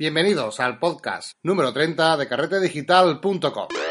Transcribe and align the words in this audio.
Bienvenidos 0.00 0.60
al 0.60 0.78
podcast 0.78 1.32
número 1.42 1.74
30 1.74 2.16
de 2.16 2.26
carretedigital.com. 2.26 3.89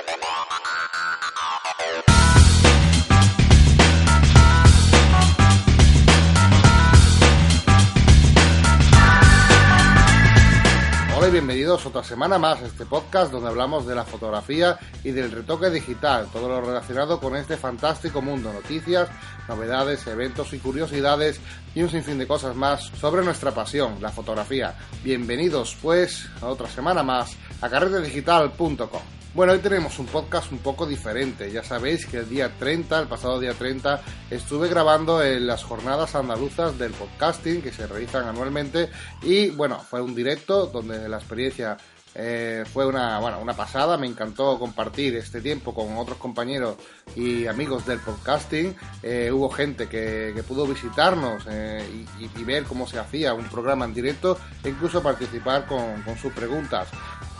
bienvenidos 11.32 11.86
otra 11.86 12.04
semana 12.04 12.40
más 12.40 12.62
a 12.62 12.66
este 12.66 12.88
podcast 12.88 13.32
donde 13.32 13.50
hablamos 13.50 13.86
de 13.86 13.94
la 13.94 14.04
fotografía 14.04 14.80
y 15.04 15.12
del 15.12 15.32
retoque 15.32 15.70
digital, 15.70 16.28
todo 16.34 16.48
lo 16.48 16.62
relacionado 16.62 17.20
con 17.20 17.36
este 17.36 17.56
fantástico 17.56 18.22
mundo, 18.22 18.52
noticias, 18.52 19.10
novedades, 19.48 20.08
eventos 20.08 20.54
y 20.54 20.60
curiosidades 20.60 21.40
y 21.76 21.84
un 21.84 21.90
sinfín 21.90 22.18
de 22.18 22.26
cosas 22.26 22.56
más 22.56 22.86
sobre 23.00 23.24
nuestra 23.24 23.52
pasión, 23.52 24.02
la 24.02 24.10
fotografía. 24.10 24.76
Bienvenidos 25.04 25.78
pues 25.80 26.28
a 26.42 26.48
otra 26.48 26.68
semana 26.68 27.04
más 27.04 27.38
a 27.62 27.70
carretedigital.com. 27.70 29.19
Bueno, 29.36 29.54
hoy 29.54 29.60
tenemos 29.60 30.00
un 30.00 30.08
podcast 30.08 30.52
un 30.52 30.58
poco 30.58 30.88
diferente. 30.88 31.52
Ya 31.52 31.64
sabéis 31.64 32.08
que 32.08 32.18
el 32.18 32.30
día 32.30 32.52
30, 32.58 33.00
el 33.00 33.08
pasado 33.08 33.40
día 33.40 33.54
30, 33.54 34.02
estuve 34.32 34.68
grabando 34.68 35.24
en 35.24 35.46
las 35.46 35.64
jornadas 35.64 36.16
andaluzas 36.16 36.80
del 36.80 36.94
podcasting 36.94 37.62
que 37.62 37.72
se 37.72 37.86
realizan 37.86 38.28
anualmente 38.28 38.90
y 39.22 39.52
bueno, 39.52 39.80
fue 39.80 40.02
un 40.02 40.16
directo 40.16 40.66
donde 40.66 41.08
la 41.08 41.18
experiencia 41.18 41.78
eh, 42.16 42.64
fue 42.74 42.88
una, 42.88 43.20
bueno, 43.20 43.40
una 43.40 43.54
pasada, 43.54 44.00
me 44.00 44.08
encantó 44.08 44.58
compartir 44.58 45.16
este 45.16 45.42
tiempo 45.42 45.76
con 45.76 45.96
otros 45.96 46.18
compañeros 46.18 46.78
y 47.16 47.46
amigos 47.46 47.86
del 47.86 48.00
podcasting. 48.00 48.76
Eh, 49.04 49.30
hubo 49.32 49.52
gente 49.52 49.88
que, 49.88 50.44
pudo 50.48 50.66
visitarnos 50.66 51.44
eh, 51.48 51.88
y, 52.20 52.44
ver 52.44 52.64
cómo 52.64 52.88
se 52.88 52.98
hacía 52.98 53.36
un 53.36 53.46
programa 53.46 53.86
en 53.86 53.94
directo 53.94 54.40
e 54.64 54.70
incluso 54.70 55.04
participar 55.04 55.68
con 55.68 56.18
sus 56.18 56.34
preguntas. 56.34 56.88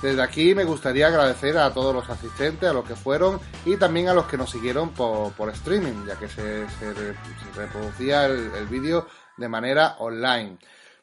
Desde 0.02 0.22
aquí 0.22 0.56
me 0.56 0.64
gustaría 0.64 1.08
agradecer 1.08 1.58
a 1.58 1.74
todos 1.74 1.94
los 1.94 2.10
asistentes, 2.10 2.70
a 2.70 2.74
los 2.74 2.86
que 2.86 2.96
fueron 2.96 3.40
y 3.66 3.76
también 3.76 4.08
a 4.08 4.14
los 4.14 4.28
que 4.28 4.38
nos 4.38 4.50
siguieron 4.50 4.92
por, 4.92 5.34
por 5.34 5.50
streaming, 5.50 6.06
ya 6.08 6.16
que 6.16 6.28
se, 6.30 6.70
se, 6.70 6.94
re- 6.94 7.16
se 7.54 7.60
reproducía 7.60 8.26
el, 8.26 8.52
el 8.56 8.68
vídeo 8.68 9.08
de 9.36 9.50
manera 9.50 9.96
online. 10.00 10.58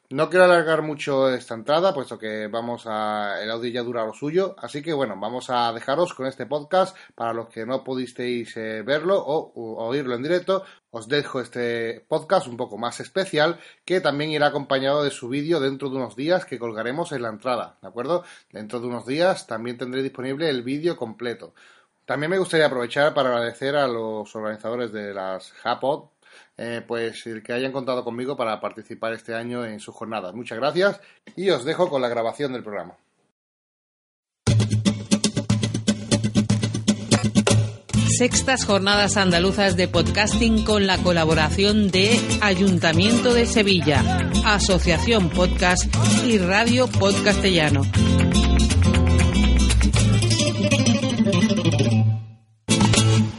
No 0.09 0.29
quiero 0.29 0.45
alargar 0.45 0.83
mucho 0.83 1.29
esta 1.33 1.53
entrada, 1.53 1.93
puesto 1.93 2.17
que 2.17 2.47
vamos 2.47 2.83
a. 2.85 3.41
El 3.43 3.51
audio 3.51 3.69
ya 3.69 3.83
dura 3.83 4.05
lo 4.05 4.13
suyo. 4.13 4.55
Así 4.57 4.81
que 4.81 4.93
bueno, 4.93 5.17
vamos 5.19 5.49
a 5.49 5.73
dejaros 5.73 6.13
con 6.13 6.27
este 6.27 6.45
podcast. 6.45 6.95
Para 7.13 7.33
los 7.33 7.49
que 7.49 7.65
no 7.65 7.83
pudisteis 7.83 8.55
eh, 8.55 8.83
verlo 8.83 9.21
o, 9.21 9.51
oírlo 9.85 10.15
en 10.15 10.23
directo, 10.23 10.63
os 10.91 11.09
dejo 11.09 11.41
este 11.41 12.05
podcast 12.07 12.47
un 12.47 12.55
poco 12.55 12.77
más 12.77 13.01
especial, 13.01 13.59
que 13.83 13.99
también 13.99 14.31
irá 14.31 14.47
acompañado 14.47 15.03
de 15.03 15.11
su 15.11 15.27
vídeo 15.27 15.59
dentro 15.59 15.89
de 15.89 15.97
unos 15.97 16.15
días 16.15 16.45
que 16.45 16.57
colgaremos 16.57 17.11
en 17.11 17.23
la 17.23 17.29
entrada, 17.29 17.77
¿de 17.81 17.89
acuerdo? 17.89 18.23
Dentro 18.49 18.79
de 18.79 18.87
unos 18.87 19.05
días 19.05 19.45
también 19.45 19.77
tendré 19.77 20.03
disponible 20.03 20.49
el 20.49 20.63
vídeo 20.63 20.95
completo. 20.95 21.53
También 22.05 22.29
me 22.31 22.39
gustaría 22.39 22.67
aprovechar 22.67 23.13
para 23.13 23.27
agradecer 23.31 23.75
a 23.75 23.85
los 23.89 24.33
organizadores 24.33 24.93
de 24.93 25.13
las 25.13 25.51
Japod, 25.51 26.05
eh, 26.57 26.83
pues 26.85 27.25
el 27.27 27.43
que 27.43 27.53
hayan 27.53 27.71
contado 27.71 28.03
conmigo 28.03 28.35
para 28.35 28.59
participar 28.59 29.13
este 29.13 29.35
año 29.35 29.63
en 29.65 29.79
sus 29.79 29.95
jornadas. 29.95 30.33
Muchas 30.33 30.57
gracias 30.57 30.99
y 31.35 31.49
os 31.49 31.63
dejo 31.63 31.89
con 31.89 32.01
la 32.01 32.09
grabación 32.09 32.53
del 32.53 32.63
programa. 32.63 32.95
Sextas 38.17 38.65
Jornadas 38.65 39.15
Andaluzas 39.15 39.77
de 39.77 39.87
Podcasting 39.87 40.63
con 40.63 40.87
la 40.87 40.97
colaboración 40.97 41.91
de 41.91 42.19
Ayuntamiento 42.41 43.31
de 43.31 43.45
Sevilla, 43.45 44.01
Asociación 44.43 45.29
Podcast 45.29 45.83
y 46.25 46.39
Radio 46.39 46.87
Podcastellano. 46.87 47.83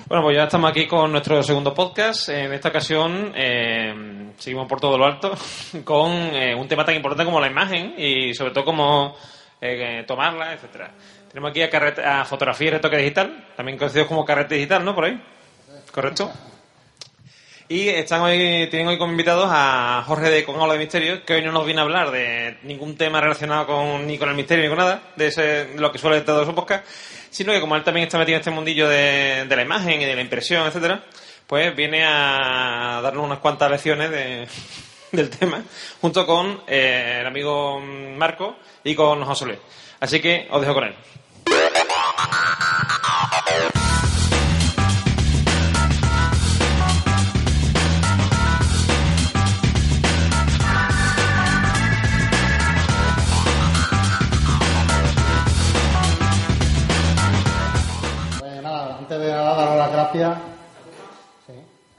Bueno, 0.09 0.25
pues 0.25 0.37
ya 0.39 0.45
estamos 0.45 0.71
aquí 0.71 0.87
con 0.87 1.13
nuestro 1.13 1.43
segundo 1.43 1.75
podcast. 1.75 2.31
En 2.31 2.51
esta 2.55 2.71
ocasión 2.71 3.31
eh, 3.37 4.33
seguimos 4.39 4.67
por 4.67 4.81
todo 4.81 4.97
lo 4.97 5.05
alto 5.05 5.35
con 5.85 6.11
eh, 6.11 6.55
un 6.55 6.67
tema 6.67 6.83
tan 6.83 6.95
importante 6.95 7.27
como 7.27 7.39
la 7.39 7.47
imagen 7.47 7.93
y 7.99 8.33
sobre 8.33 8.53
todo 8.53 8.65
cómo 8.65 9.15
eh, 9.61 10.05
tomarla, 10.07 10.55
etcétera. 10.55 10.93
Tenemos 11.29 11.51
aquí 11.51 11.61
a, 11.61 12.21
a 12.23 12.25
fotografía 12.25 12.69
y 12.69 12.71
retoque 12.71 12.97
digital, 12.97 13.49
también 13.55 13.77
conocidos 13.77 14.09
como 14.09 14.25
carrete 14.25 14.55
digital, 14.55 14.83
¿no? 14.83 14.95
Por 14.95 15.05
ahí. 15.05 15.23
¿Correcto? 15.93 16.33
Y 17.69 17.91
están 17.91 18.23
hoy, 18.23 18.67
tienen 18.71 18.89
hoy 18.89 18.97
como 18.97 19.11
invitados 19.11 19.51
a 19.53 20.03
Jorge 20.07 20.31
de 20.31 20.43
Con 20.43 20.71
de 20.71 20.79
Misterio, 20.79 21.23
que 21.27 21.35
hoy 21.35 21.43
no 21.43 21.53
nos 21.53 21.67
viene 21.67 21.83
a 21.83 21.85
hablar 21.85 22.11
de 22.11 22.57
ningún 22.63 22.97
tema 22.97 23.21
relacionado 23.21 23.67
con, 23.67 24.07
ni 24.07 24.17
con 24.17 24.31
el 24.31 24.37
misterio 24.37 24.65
ni 24.65 24.71
con 24.71 24.79
nada, 24.79 25.03
de, 25.17 25.27
ese, 25.27 25.43
de 25.43 25.79
lo 25.79 25.93
que 25.93 25.99
suele 25.99 26.23
todo 26.23 26.47
su 26.47 26.55
podcast, 26.55 26.87
sino 27.31 27.53
que 27.53 27.61
como 27.61 27.77
él 27.77 27.85
también 27.85 28.07
está 28.07 28.19
metido 28.19 28.37
en 28.37 28.41
este 28.41 28.51
mundillo 28.51 28.89
de, 28.89 29.47
la 29.49 29.63
imagen 29.63 30.01
y 30.01 30.05
de 30.05 30.15
la 30.15 30.21
impresión, 30.21 30.67
etcétera, 30.67 31.05
pues 31.47 31.75
viene 31.75 32.05
a 32.05 33.01
darnos 33.03 33.25
unas 33.25 33.39
cuantas 33.39 33.71
lecciones 33.71 34.11
de, 34.11 34.49
del 35.13 35.31
tema, 35.31 35.63
junto 36.01 36.27
con 36.27 36.63
eh, 36.67 37.19
el 37.21 37.27
amigo 37.27 37.81
Marco 37.81 38.57
y 38.85 38.95
con 38.95 39.25
José. 39.25 39.59
Así 40.01 40.21
que 40.21 40.47
os 40.51 40.61
dejo 40.61 40.75
con 40.75 40.85
él. 40.85 40.95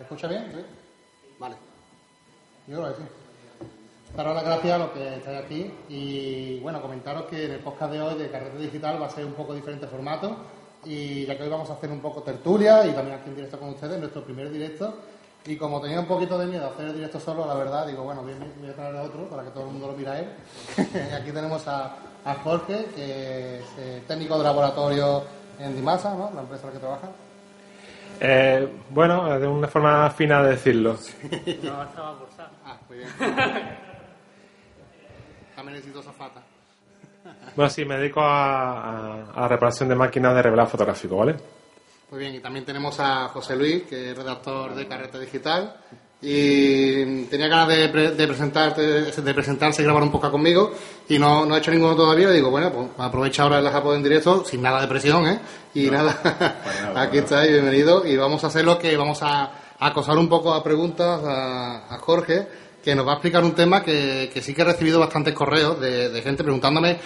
Escucha 0.09 0.27
bien? 0.27 0.51
¿Sí? 0.53 0.59
Vale. 1.39 1.55
Yo 2.67 2.77
creo 2.77 2.89
que 2.95 3.01
sí. 3.01 3.07
Daros 4.15 4.33
las 4.35 4.43
gracias 4.43 4.73
a 4.73 4.77
los 4.79 4.89
que 4.89 5.15
estáis 5.17 5.39
aquí 5.45 5.71
y 5.87 6.59
bueno, 6.61 6.81
comentaros 6.81 7.25
que 7.25 7.45
en 7.45 7.51
el 7.51 7.59
podcast 7.59 7.91
de 7.91 8.01
hoy 8.01 8.15
de 8.17 8.31
Carrete 8.31 8.57
Digital 8.57 8.99
va 9.01 9.05
a 9.05 9.09
ser 9.09 9.23
un 9.25 9.33
poco 9.33 9.53
diferente 9.53 9.85
formato 9.87 10.35
y 10.83 11.25
ya 11.25 11.37
que 11.37 11.43
hoy 11.43 11.49
vamos 11.49 11.69
a 11.69 11.73
hacer 11.73 11.91
un 11.91 11.99
poco 11.99 12.23
tertulia 12.23 12.85
y 12.87 12.91
también 12.91 13.17
aquí 13.19 13.29
en 13.29 13.35
directo 13.35 13.59
con 13.59 13.69
ustedes, 13.69 13.99
nuestro 13.99 14.23
primer 14.23 14.49
directo 14.49 14.95
y 15.45 15.55
como 15.57 15.79
tenía 15.79 15.99
un 15.99 16.07
poquito 16.07 16.37
de 16.39 16.47
miedo 16.47 16.65
a 16.65 16.69
hacer 16.69 16.87
el 16.87 16.93
directo 16.95 17.19
solo, 17.19 17.45
la 17.45 17.53
verdad, 17.53 17.85
digo, 17.85 18.03
bueno, 18.03 18.23
voy, 18.23 18.33
a- 18.33 18.59
voy 18.59 18.69
a 18.69 18.73
traer 18.75 18.95
a 18.95 19.03
otro 19.03 19.29
para 19.29 19.43
que 19.43 19.51
todo 19.51 19.65
el 19.65 19.71
mundo 19.71 19.87
lo 19.87 19.93
mire 19.93 20.09
a 20.09 20.19
él. 20.19 20.27
aquí 21.21 21.31
tenemos 21.31 21.67
a, 21.67 21.95
a 22.25 22.35
Jorge, 22.43 22.85
que 22.95 23.59
es 23.59 23.65
eh, 23.77 24.03
técnico 24.07 24.37
de 24.37 24.43
laboratorio 24.43 25.23
en 25.59 25.75
Dimasa, 25.75 26.13
¿no? 26.15 26.31
La 26.33 26.41
empresa 26.41 26.63
en 26.63 26.67
la 26.69 26.73
que 26.73 26.79
trabaja. 26.79 27.09
Eh, 28.21 28.67
bueno, 28.89 29.39
de 29.39 29.47
una 29.47 29.67
forma 29.67 30.09
fina 30.11 30.43
de 30.43 30.49
decirlo. 30.51 30.97
Ah, 32.65 32.77
muy 32.89 32.97
bien. 32.99 33.09
También 35.55 35.75
necesito 35.77 36.01
zafata. 36.01 36.41
Bueno, 37.55 37.69
sí, 37.69 37.85
me 37.85 37.97
dedico 37.97 38.21
a, 38.21 38.79
a- 38.81 39.31
a 39.35 39.41
la 39.41 39.47
reparación 39.47 39.89
de 39.89 39.95
máquinas 39.95 40.33
de 40.35 40.41
revelado 40.41 40.69
fotográfico, 40.69 41.17
¿vale? 41.17 41.35
Muy 42.11 42.19
bien, 42.19 42.33
y 42.35 42.39
también 42.39 42.65
tenemos 42.65 42.99
a 42.99 43.27
José 43.27 43.55
Luis, 43.55 43.83
que 43.83 44.11
es 44.11 44.17
redactor 44.17 44.73
de 44.73 44.87
Carrete 44.87 45.19
Digital. 45.19 45.75
Y 46.21 47.23
tenía 47.25 47.47
ganas 47.47 47.69
de, 47.69 47.87
pre- 47.89 48.11
de, 48.11 48.27
presentarte, 48.27 48.81
de 48.81 49.33
presentarse 49.33 49.81
y 49.81 49.85
grabar 49.85 50.03
un 50.03 50.11
poco 50.11 50.29
conmigo 50.29 50.71
y 51.07 51.17
no, 51.17 51.45
no 51.45 51.55
he 51.55 51.59
hecho 51.59 51.71
ninguno 51.71 51.95
todavía. 51.95 52.29
Digo, 52.29 52.49
bueno, 52.49 52.71
pues 52.73 52.87
aprovecha 52.97 53.43
ahora 53.43 53.59
el 53.59 53.69
Japón 53.69 53.95
en 53.97 54.03
directo, 54.03 54.43
sin 54.43 54.61
nada 54.61 54.81
de 54.81 54.87
presión, 54.87 55.25
¿eh? 55.27 55.39
Y 55.73 55.89
nada, 55.89 56.19
aquí 56.95 57.19
estáis, 57.19 57.51
bienvenido. 57.51 58.05
Y 58.05 58.17
vamos 58.17 58.43
a 58.43 58.47
hacer 58.47 58.65
lo 58.65 58.77
que 58.77 58.97
vamos 58.97 59.19
a 59.21 59.49
acosar 59.79 60.17
un 60.17 60.27
poco 60.27 60.53
a 60.53 60.61
preguntas 60.61 61.21
a, 61.23 61.93
a 61.95 61.97
Jorge, 61.99 62.47
que 62.83 62.95
nos 62.95 63.07
va 63.07 63.11
a 63.11 63.15
explicar 63.15 63.43
un 63.45 63.53
tema 63.55 63.81
que, 63.81 64.29
que 64.33 64.41
sí 64.41 64.53
que 64.53 64.63
he 64.63 64.65
recibido 64.65 64.99
bastantes 64.99 65.33
correos 65.33 65.79
de, 65.79 66.09
de 66.09 66.21
gente 66.21 66.43
preguntándome, 66.43 66.97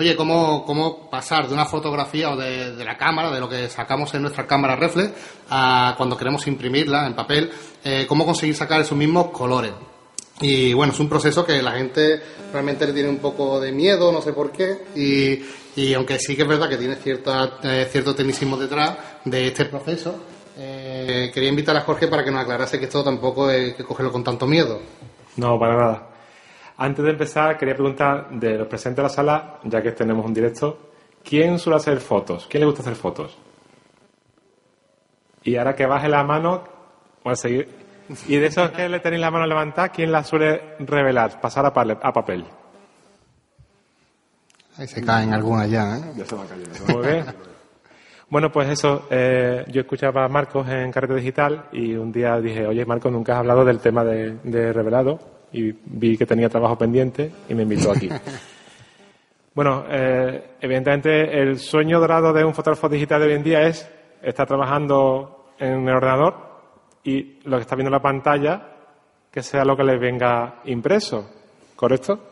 oye, 0.00 0.16
¿cómo, 0.16 0.64
cómo 0.64 1.10
pasar 1.10 1.46
de 1.46 1.52
una 1.52 1.66
fotografía 1.66 2.30
o 2.30 2.36
de, 2.36 2.74
de 2.74 2.84
la 2.84 2.96
cámara, 2.96 3.30
de 3.30 3.38
lo 3.38 3.48
que 3.48 3.68
sacamos 3.68 4.12
en 4.14 4.22
nuestra 4.22 4.46
cámara 4.46 4.74
reflex, 4.74 5.12
a 5.50 5.94
cuando 5.96 6.16
queremos 6.16 6.46
imprimirla 6.46 7.06
en 7.06 7.14
papel, 7.14 7.50
eh, 7.84 8.06
cómo 8.08 8.24
conseguir 8.24 8.56
sacar 8.56 8.80
esos 8.80 8.96
mismos 8.96 9.30
colores? 9.30 9.72
Y 10.40 10.72
bueno, 10.72 10.94
es 10.94 11.00
un 11.00 11.08
proceso 11.08 11.44
que 11.44 11.60
la 11.60 11.72
gente 11.72 12.22
realmente 12.50 12.86
le 12.86 12.94
tiene 12.94 13.10
un 13.10 13.18
poco 13.18 13.60
de 13.60 13.72
miedo, 13.72 14.10
no 14.10 14.22
sé 14.22 14.32
por 14.32 14.50
qué, 14.50 14.84
y, 14.96 15.44
y 15.78 15.92
aunque 15.92 16.18
sí 16.18 16.34
que 16.34 16.42
es 16.42 16.48
verdad 16.48 16.70
que 16.70 16.78
tiene 16.78 16.96
cierta, 16.96 17.58
eh, 17.62 17.86
cierto 17.90 18.14
tecnicismo 18.14 18.56
detrás 18.56 18.96
de 19.26 19.48
este 19.48 19.66
proceso, 19.66 20.14
eh, 20.56 21.30
quería 21.34 21.50
invitar 21.50 21.76
a 21.76 21.82
Jorge 21.82 22.08
para 22.08 22.24
que 22.24 22.30
nos 22.30 22.40
aclarase 22.40 22.78
que 22.78 22.86
esto 22.86 23.04
tampoco 23.04 23.48
hay 23.48 23.74
que 23.74 23.84
cogerlo 23.84 24.10
con 24.10 24.24
tanto 24.24 24.46
miedo. 24.46 24.80
No, 25.36 25.58
para 25.58 25.76
nada. 25.76 26.09
Antes 26.82 27.04
de 27.04 27.10
empezar, 27.10 27.58
quería 27.58 27.74
preguntar 27.74 28.30
de 28.30 28.56
los 28.56 28.66
presentes 28.66 28.96
de 28.96 29.02
la 29.02 29.10
sala, 29.10 29.58
ya 29.64 29.82
que 29.82 29.92
tenemos 29.92 30.24
un 30.24 30.32
directo, 30.32 30.92
¿quién 31.22 31.58
suele 31.58 31.76
hacer 31.76 32.00
fotos? 32.00 32.46
¿Quién 32.48 32.62
le 32.62 32.66
gusta 32.68 32.80
hacer 32.80 32.94
fotos? 32.94 33.36
Y 35.42 35.56
ahora 35.56 35.76
que 35.76 35.84
baje 35.84 36.08
la 36.08 36.24
mano, 36.24 36.64
voy 37.22 37.32
a 37.34 37.36
seguir. 37.36 37.68
Y 38.28 38.36
de 38.38 38.46
esos 38.46 38.70
que 38.70 38.88
le 38.88 39.00
tenéis 39.00 39.20
la 39.20 39.30
mano 39.30 39.46
levantada, 39.46 39.90
¿quién 39.90 40.10
la 40.10 40.24
suele 40.24 40.76
revelar, 40.78 41.38
pasar 41.38 41.66
a, 41.66 41.68
a 41.68 42.12
papel? 42.14 42.46
Ahí 44.78 44.86
se 44.86 45.04
caen 45.04 45.34
algunas 45.34 45.68
ya, 45.70 45.98
¿eh? 45.98 46.12
Ya 46.16 46.24
se 46.24 46.34
van 46.34 46.46
cayendo. 46.46 46.94
Muy 46.94 47.06
bien. 47.06 47.26
Bueno, 48.30 48.50
pues 48.50 48.70
eso, 48.70 49.06
eh, 49.10 49.66
yo 49.68 49.82
escuchaba 49.82 50.24
a 50.24 50.28
Marcos 50.28 50.66
en 50.66 50.90
Carrete 50.90 51.16
Digital 51.16 51.66
y 51.72 51.94
un 51.94 52.10
día 52.10 52.40
dije, 52.40 52.66
oye 52.66 52.86
Marcos, 52.86 53.12
nunca 53.12 53.34
has 53.34 53.40
hablado 53.40 53.66
del 53.66 53.80
tema 53.80 54.02
de, 54.02 54.38
de 54.44 54.72
revelado 54.72 55.29
y 55.52 55.72
vi 55.72 56.16
que 56.16 56.26
tenía 56.26 56.48
trabajo 56.48 56.76
pendiente 56.76 57.30
y 57.48 57.54
me 57.54 57.62
invitó 57.62 57.90
aquí. 57.92 58.08
bueno, 59.54 59.84
eh, 59.88 60.52
evidentemente 60.60 61.40
el 61.42 61.58
sueño 61.58 62.00
dorado 62.00 62.32
de 62.32 62.44
un 62.44 62.54
fotógrafo 62.54 62.88
digital 62.88 63.20
de 63.20 63.26
hoy 63.26 63.34
en 63.34 63.42
día 63.42 63.62
es 63.62 63.90
estar 64.22 64.46
trabajando 64.46 65.52
en 65.58 65.88
el 65.88 65.94
ordenador 65.94 66.34
y 67.04 67.38
lo 67.44 67.56
que 67.56 67.62
está 67.62 67.76
viendo 67.76 67.88
en 67.88 67.94
la 67.94 68.02
pantalla 68.02 68.66
que 69.30 69.42
sea 69.42 69.64
lo 69.64 69.76
que 69.76 69.84
le 69.84 69.98
venga 69.98 70.60
impreso, 70.64 71.30
¿correcto? 71.76 72.29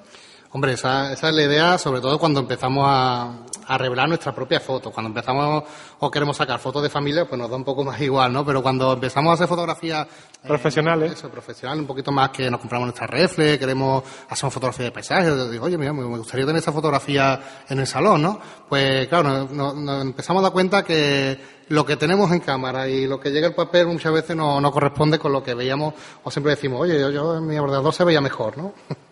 Hombre, 0.50 0.72
esa, 0.72 1.12
esa 1.12 1.28
es 1.28 1.34
la 1.34 1.42
idea, 1.42 1.76
sobre 1.76 2.00
todo 2.00 2.18
cuando 2.18 2.40
empezamos 2.40 2.86
a, 2.88 3.34
a 3.66 3.76
revelar 3.76 4.08
nuestra 4.08 4.34
propia 4.34 4.58
foto. 4.60 4.90
Cuando 4.90 5.08
empezamos 5.08 5.62
o 5.98 6.10
queremos 6.10 6.38
sacar 6.38 6.58
fotos 6.58 6.82
de 6.82 6.88
familia, 6.88 7.26
pues 7.28 7.38
nos 7.38 7.50
da 7.50 7.56
un 7.56 7.64
poco 7.64 7.84
más 7.84 8.00
igual, 8.02 8.32
¿no? 8.32 8.46
Pero 8.46 8.62
cuando 8.62 8.94
empezamos 8.94 9.30
a 9.30 9.34
hacer 9.34 9.46
fotografías 9.46 10.06
eh, 10.06 10.48
Profesionales. 10.48 11.12
eso, 11.12 11.28
profesional, 11.28 11.78
un 11.80 11.86
poquito 11.86 12.10
más 12.12 12.30
que 12.30 12.50
nos 12.50 12.60
compramos 12.60 12.86
nuestra 12.86 13.06
refle, 13.06 13.58
queremos 13.58 14.02
hacer 14.30 14.46
una 14.46 14.50
fotografía 14.50 14.86
de 14.86 14.92
paisaje, 14.92 15.50
digo, 15.50 15.66
oye, 15.66 15.76
mira, 15.76 15.92
me 15.92 16.04
gustaría 16.16 16.46
tener 16.46 16.60
esa 16.62 16.72
fotografía 16.72 17.38
en 17.68 17.80
el 17.80 17.86
salón, 17.86 18.22
¿no? 18.22 18.40
Pues 18.70 19.06
claro, 19.08 19.28
nos, 19.28 19.50
nos- 19.50 19.74
nos 19.76 20.00
empezamos 20.02 20.40
a 20.40 20.44
dar 20.44 20.52
cuenta 20.52 20.82
que 20.82 21.58
lo 21.68 21.84
que 21.84 21.96
tenemos 21.98 22.32
en 22.32 22.40
cámara 22.40 22.88
y 22.88 23.06
lo 23.06 23.20
que 23.20 23.28
llega 23.30 23.48
al 23.48 23.54
papel 23.54 23.86
muchas 23.88 24.12
veces 24.14 24.34
no, 24.34 24.62
no 24.62 24.72
corresponde 24.72 25.18
con 25.18 25.30
lo 25.30 25.42
que 25.42 25.52
veíamos, 25.52 25.92
o 26.24 26.30
siempre 26.30 26.54
decimos, 26.54 26.80
oye, 26.80 26.98
yo, 26.98 27.10
yo 27.10 27.36
en 27.36 27.46
mi 27.46 27.58
ordenador 27.58 27.92
se 27.92 28.04
veía 28.04 28.22
mejor, 28.22 28.56
¿no? 28.56 28.72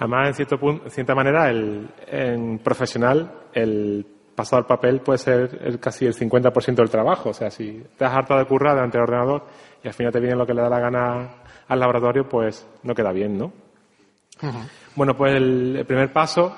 Además, 0.00 0.28
en 0.28 0.34
cierto 0.34 0.58
punto, 0.58 0.84
en 0.86 0.90
cierta 0.90 1.14
manera, 1.14 1.48
el, 1.50 1.88
en 2.08 2.58
profesional, 2.58 3.32
el 3.52 4.04
pasado 4.34 4.58
al 4.62 4.66
papel 4.66 5.00
puede 5.00 5.18
ser 5.18 5.60
el- 5.62 5.78
casi 5.78 6.06
el 6.06 6.14
50% 6.14 6.74
del 6.82 6.90
trabajo. 6.90 7.30
O 7.30 7.34
sea, 7.34 7.50
si 7.50 7.82
te 7.96 8.04
has 8.04 8.12
hartado 8.14 8.40
de 8.40 8.46
currar 8.46 8.74
delante 8.74 8.96
del 8.98 9.04
ordenador 9.04 9.44
y 9.84 9.86
al 9.88 9.94
final 9.94 10.12
te 10.12 10.18
viene 10.20 10.34
lo 10.36 10.46
que 10.46 10.54
le 10.54 10.62
da 10.62 10.68
la 10.68 10.80
gana 10.80 11.30
al 11.68 11.78
laboratorio, 11.78 12.28
pues 12.28 12.66
no 12.82 12.94
queda 12.94 13.12
bien, 13.12 13.38
¿no? 13.38 13.52
Bueno, 14.96 15.14
pues 15.16 15.34
el, 15.36 15.76
el 15.76 15.84
primer 15.86 16.12
paso, 16.12 16.54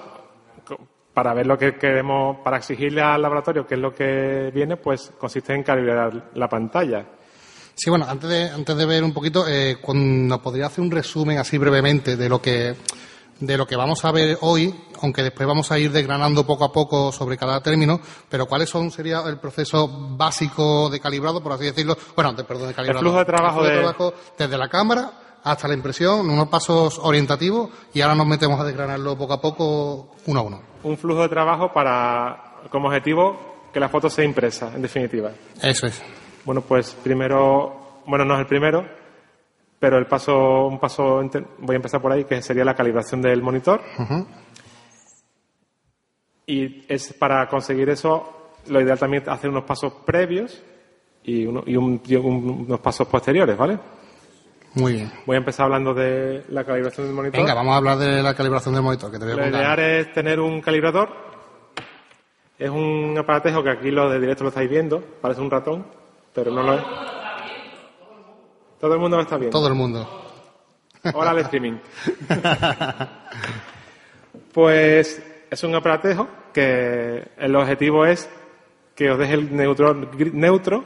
para 1.13 1.35
ver 1.35 1.47
lo 1.47 1.59
que 1.59 1.75
queremos, 1.75 2.39
para 2.45 2.59
exigirle 2.59 3.03
al 3.03 3.21
laboratorio 3.21 3.67
qué 3.67 3.75
es 3.75 3.81
lo 3.81 3.93
que 3.93 4.51
viene, 4.55 4.77
pues 4.77 5.13
consiste 5.19 5.53
en 5.53 5.63
calibrar 5.65 6.31
la 6.35 6.49
pantalla. 6.49 7.05
Sí, 7.75 7.91
bueno, 7.91 8.07
antes 8.09 8.31
de, 8.31 8.51
antes 8.51 8.77
de 8.77 8.87
ver 8.87 9.03
un 9.03 9.13
poquito, 9.13 9.47
eh, 9.49 9.77
¿nos 9.95 10.39
podría 10.39 10.67
hacer 10.67 10.85
un 10.85 10.91
resumen 10.91 11.39
así 11.39 11.59
brevemente 11.59 12.17
de 12.17 12.29
lo 12.29 12.41
que 12.41 12.75
de 13.45 13.57
lo 13.59 13.67
que 13.67 13.75
vamos 13.75 14.05
a 14.05 14.13
ver 14.13 14.39
hoy, 14.43 14.73
aunque 15.03 15.23
después 15.25 15.49
vamos 15.49 15.73
a 15.73 15.79
ir 15.79 15.91
desgranando 15.91 16.47
poco 16.47 16.65
a 16.65 16.71
poco 16.73 17.11
sobre 17.11 17.37
cada 17.37 17.61
término, 17.61 18.01
pero 18.29 18.47
cuáles 18.47 18.71
son 18.71 18.91
sería 18.93 19.21
el 19.27 19.39
proceso 19.39 19.89
básico 20.17 20.89
de 20.89 21.01
calibrado, 21.01 21.43
por 21.43 21.53
así 21.53 21.65
decirlo, 21.65 21.97
bueno, 22.15 22.33
de, 22.35 22.45
perdón, 22.45 22.69
de 22.69 22.75
calibrado. 22.75 23.01
flujo 23.01 23.19
de 23.19 23.25
trabajo 23.25 23.55
flujo 23.59 23.69
de- 23.69 23.79
trabajo 23.79 24.15
desde 24.39 24.57
la 24.57 24.69
cámara 24.69 25.11
hasta 25.43 25.67
la 25.67 25.75
impresión, 25.75 26.31
unos 26.31 26.47
pasos 26.49 27.01
orientativos 27.03 27.69
y 27.93 28.01
ahora 28.01 28.15
nos 28.15 28.27
metemos 28.29 28.61
a 28.61 28.65
desgranarlo 28.65 29.19
poco 29.19 29.33
a 29.33 29.41
poco, 29.41 30.09
uno 30.27 30.39
a 30.41 30.43
uno. 30.45 30.63
Un 30.85 30.97
flujo 30.97 31.23
de 31.23 31.29
trabajo 31.29 31.73
para, 31.73 32.61
como 32.71 32.87
objetivo, 32.87 33.37
que 33.73 33.81
la 33.81 33.89
foto 33.89 34.09
sea 34.09 34.25
impresa, 34.25 34.71
en 34.73 34.83
definitiva. 34.83 35.33
Eso 35.61 35.89
es. 35.89 36.01
Bueno, 36.45 36.61
pues 36.61 36.97
primero, 37.03 38.01
bueno, 38.07 38.25
no 38.25 38.35
es 38.35 38.41
el 38.41 38.47
primero, 38.47 38.85
pero 39.83 39.99
el 39.99 40.07
paso, 40.07 40.69
un 40.69 40.79
paso, 40.79 41.29
voy 41.59 41.75
a 41.75 41.77
empezar 41.77 42.01
por 42.01 42.13
ahí, 42.13 42.23
que 42.23 42.41
sería 42.41 42.65
la 42.65 42.73
calibración 42.77 43.21
del 43.21 43.43
monitor. 43.43 43.81
Y 46.47 46.85
es 46.89 47.13
para 47.15 47.49
conseguir 47.49 47.89
eso, 47.91 48.53
lo 48.69 48.81
ideal 48.81 48.97
también 48.97 49.25
es 49.25 49.29
hacer 49.29 49.51
unos 49.51 49.65
pasos 49.65 49.93
previos 50.07 50.63
y, 51.25 51.45
uno- 51.47 51.65
y 51.67 51.75
un- 51.77 52.01
y 52.07 52.15
un- 52.15 52.65
unos 52.69 52.79
pasos 52.79 53.09
posteriores, 53.09 53.57
¿vale? 53.57 53.77
Muy 54.75 54.93
bien. 54.93 55.13
Voy 55.27 55.35
a 55.35 55.39
empezar 55.39 55.65
hablando 55.65 55.93
de 55.95 56.45
la 56.51 56.63
calibración 56.65 57.09
del 57.09 57.17
monitor. 57.17 57.41
Venga, 57.41 57.55
vamos 57.55 57.75
a 57.75 57.77
hablar 57.79 57.99
de 57.99 58.23
la 58.23 58.35
calibración 58.35 58.75
del 58.75 58.85
monitor, 58.85 59.11
que 59.11 59.19
te 59.19 59.25
voy 59.25 59.33
a 59.35 59.37
Lo 59.37 59.49
ideal 59.49 59.79
es 59.81 60.13
tener 60.13 60.39
un 60.39 60.61
calibrador. 60.61 61.09
Es 62.57 62.71
un 62.71 63.17
aparatejo 63.19 63.65
que 63.65 63.71
aquí 63.71 63.91
lo 63.91 64.09
de 64.09 64.21
directo 64.21 64.45
lo 64.45 64.51
estáis 64.51 64.71
viendo, 64.71 65.03
parece 65.21 65.41
un 65.41 65.51
ratón, 65.51 65.85
pero 66.33 66.53
no 66.53 66.63
lo 66.63 66.75
es. 66.75 66.83
Todo 68.83 68.95
el 68.95 69.01
mundo 69.01 69.17
lo 69.17 69.23
está 69.23 69.37
viendo. 69.37 69.57
Todo 69.57 69.69
el 69.69 69.75
mundo. 69.75 70.09
Hola 71.15 71.31
al 71.31 71.39
streaming. 71.39 71.75
Pues 74.53 75.23
es 75.51 75.65
un 75.65 75.75
aparatejo 75.75 76.29
que 76.53 77.29
el 77.39 77.57
objetivo 77.57 78.05
es 78.05 78.29
que 78.95 79.11
os 79.11 79.19
deje 79.19 79.35
el 79.35 79.55
neutro, 79.57 79.95
gri- 80.13 80.33
neutro 80.33 80.85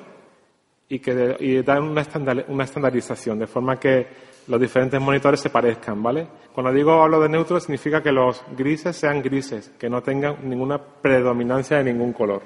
y 0.88 0.98
que 1.00 1.36
y 1.40 1.62
da 1.62 1.80
una, 1.80 2.02
estandar- 2.02 2.44
una 2.48 2.62
estandarización, 2.64 3.38
de 3.40 3.46
forma 3.48 3.78
que 3.80 4.06
los 4.46 4.60
diferentes 4.60 5.00
monitores 5.00 5.40
se 5.40 5.50
parezcan, 5.50 6.00
¿vale? 6.00 6.28
Cuando 6.54 6.72
digo 6.72 6.92
hablo 7.02 7.18
de 7.20 7.28
neutro 7.28 7.58
significa 7.58 8.00
que 8.02 8.12
los 8.12 8.44
grises 8.56 8.96
sean 8.96 9.20
grises, 9.22 9.70
que 9.78 9.90
no 9.90 10.00
tengan 10.02 10.36
ninguna 10.48 10.78
predominancia 10.78 11.78
de 11.78 11.84
ningún 11.92 12.12
color. 12.12 12.42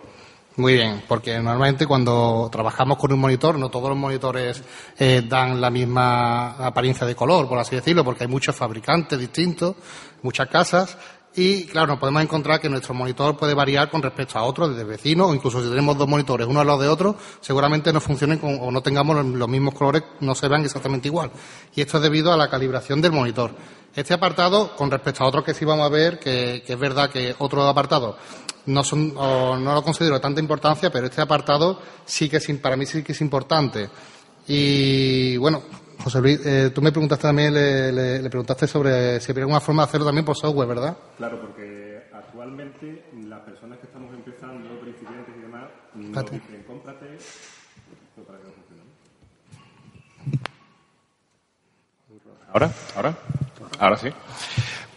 Muy 0.57 0.75
bien, 0.75 1.03
porque 1.07 1.39
normalmente 1.39 1.87
cuando 1.87 2.49
trabajamos 2.51 2.99
con 2.99 3.13
un 3.13 3.21
monitor, 3.21 3.59
no 3.59 3.69
todos 3.71 3.89
los 3.89 3.99
monitores 3.99 4.63
eh, 4.99 5.23
dan 5.27 5.61
la 5.61 5.71
misma 5.71 6.51
apariencia 6.67 7.07
de 7.07 7.15
color, 7.15 7.49
por 7.49 7.59
así 7.59 7.77
decirlo, 7.77 8.05
porque 8.05 8.25
hay 8.25 8.29
muchos 8.29 8.57
fabricantes 8.57 9.19
distintos, 9.19 9.77
muchas 10.23 10.49
casas, 10.49 10.99
y 11.37 11.65
claro, 11.67 11.87
nos 11.89 11.99
podemos 11.99 12.23
encontrar 12.23 12.61
que 12.61 12.69
nuestro 12.69 12.93
monitor 12.93 13.37
puede 13.37 13.55
variar 13.55 13.89
con 13.91 14.03
respecto 14.03 14.39
a 14.39 14.43
otro, 14.43 14.69
desde 14.69 14.85
vecino, 14.85 15.27
o 15.29 15.35
incluso 15.35 15.63
si 15.63 15.69
tenemos 15.69 15.97
dos 15.97 16.09
monitores, 16.09 16.47
uno 16.49 16.61
al 16.61 16.67
lado 16.67 16.81
de 16.81 16.89
otro, 16.89 17.17
seguramente 17.41 17.93
no 17.93 18.01
funcionen 18.01 18.39
con- 18.39 18.59
o 18.61 18.71
no 18.71 18.83
tengamos 18.83 19.25
los- 19.25 19.49
mismos 19.49 19.75
colores, 19.75 20.03
no 20.21 20.35
se 20.35 20.49
vean 20.49 20.65
exactamente 20.65 21.09
igual. 21.09 21.31
Y 21.75 21.81
esto 21.83 21.99
es 21.99 22.03
debido 22.03 22.33
a 22.33 22.37
la 22.37 22.51
calibración 22.51 23.01
del 23.01 23.13
monitor. 23.13 23.53
Este 23.95 24.15
apartado, 24.15 24.75
con 24.77 24.91
respecto 24.91 25.23
a 25.25 25.29
otros 25.29 25.45
que 25.45 25.55
sí 25.55 25.65
vamos 25.65 25.87
a 25.87 25.89
ver, 25.89 26.19
que, 26.19 26.63
que 26.67 26.73
es 26.73 26.79
verdad 26.79 27.11
que 27.11 27.35
otros 27.39 27.65
apartados 27.69 28.17
no 28.67 28.85
son 28.85 29.15
o 29.17 29.57
no 29.57 29.75
lo 29.75 29.83
considero 29.83 30.15
de 30.17 30.21
tanta 30.21 30.41
importancia, 30.41 30.91
pero 30.91 31.07
este 31.07 31.21
apartado 31.23 31.81
sí 32.05 32.29
que 32.29 32.37
es, 32.39 32.47
para 32.61 32.77
mí 32.77 32.87
sí 32.87 33.03
que 33.03 33.13
es 33.13 33.21
importante. 33.21 33.89
Y 34.47 35.37
bueno, 35.39 35.63
José 36.03 36.21
Luis, 36.21 36.41
eh, 36.47 36.71
tú 36.75 36.81
me 36.81 36.91
preguntaste 36.93 37.23
también, 37.23 37.53
le, 37.53 37.93
le- 37.93 38.23
le 38.23 38.31
preguntaste 38.31 38.67
sobre 38.67 39.21
si 39.21 39.31
había 39.33 39.43
alguna 39.45 39.61
forma 39.61 39.83
de 39.83 39.89
hacerlo 39.89 40.07
también 40.07 40.25
por 40.25 40.37
software, 40.37 40.69
¿verdad? 40.69 40.97
Claro, 41.19 41.41
porque 41.41 42.09
actualmente 42.13 43.05
las 43.29 43.41
personas 43.41 43.79
que 43.79 43.87
estamos 43.87 44.13
empezando, 44.15 44.81
principiantes 44.81 45.35
y 45.37 45.41
demás, 45.41 45.65
Espérate. 46.01 46.41
dicen, 46.41 46.63
cómprate... 46.67 47.19
¿Ahora? 52.53 52.71
¿Ahora? 52.97 53.15
Ahora 53.79 53.97
sí. 53.97 54.09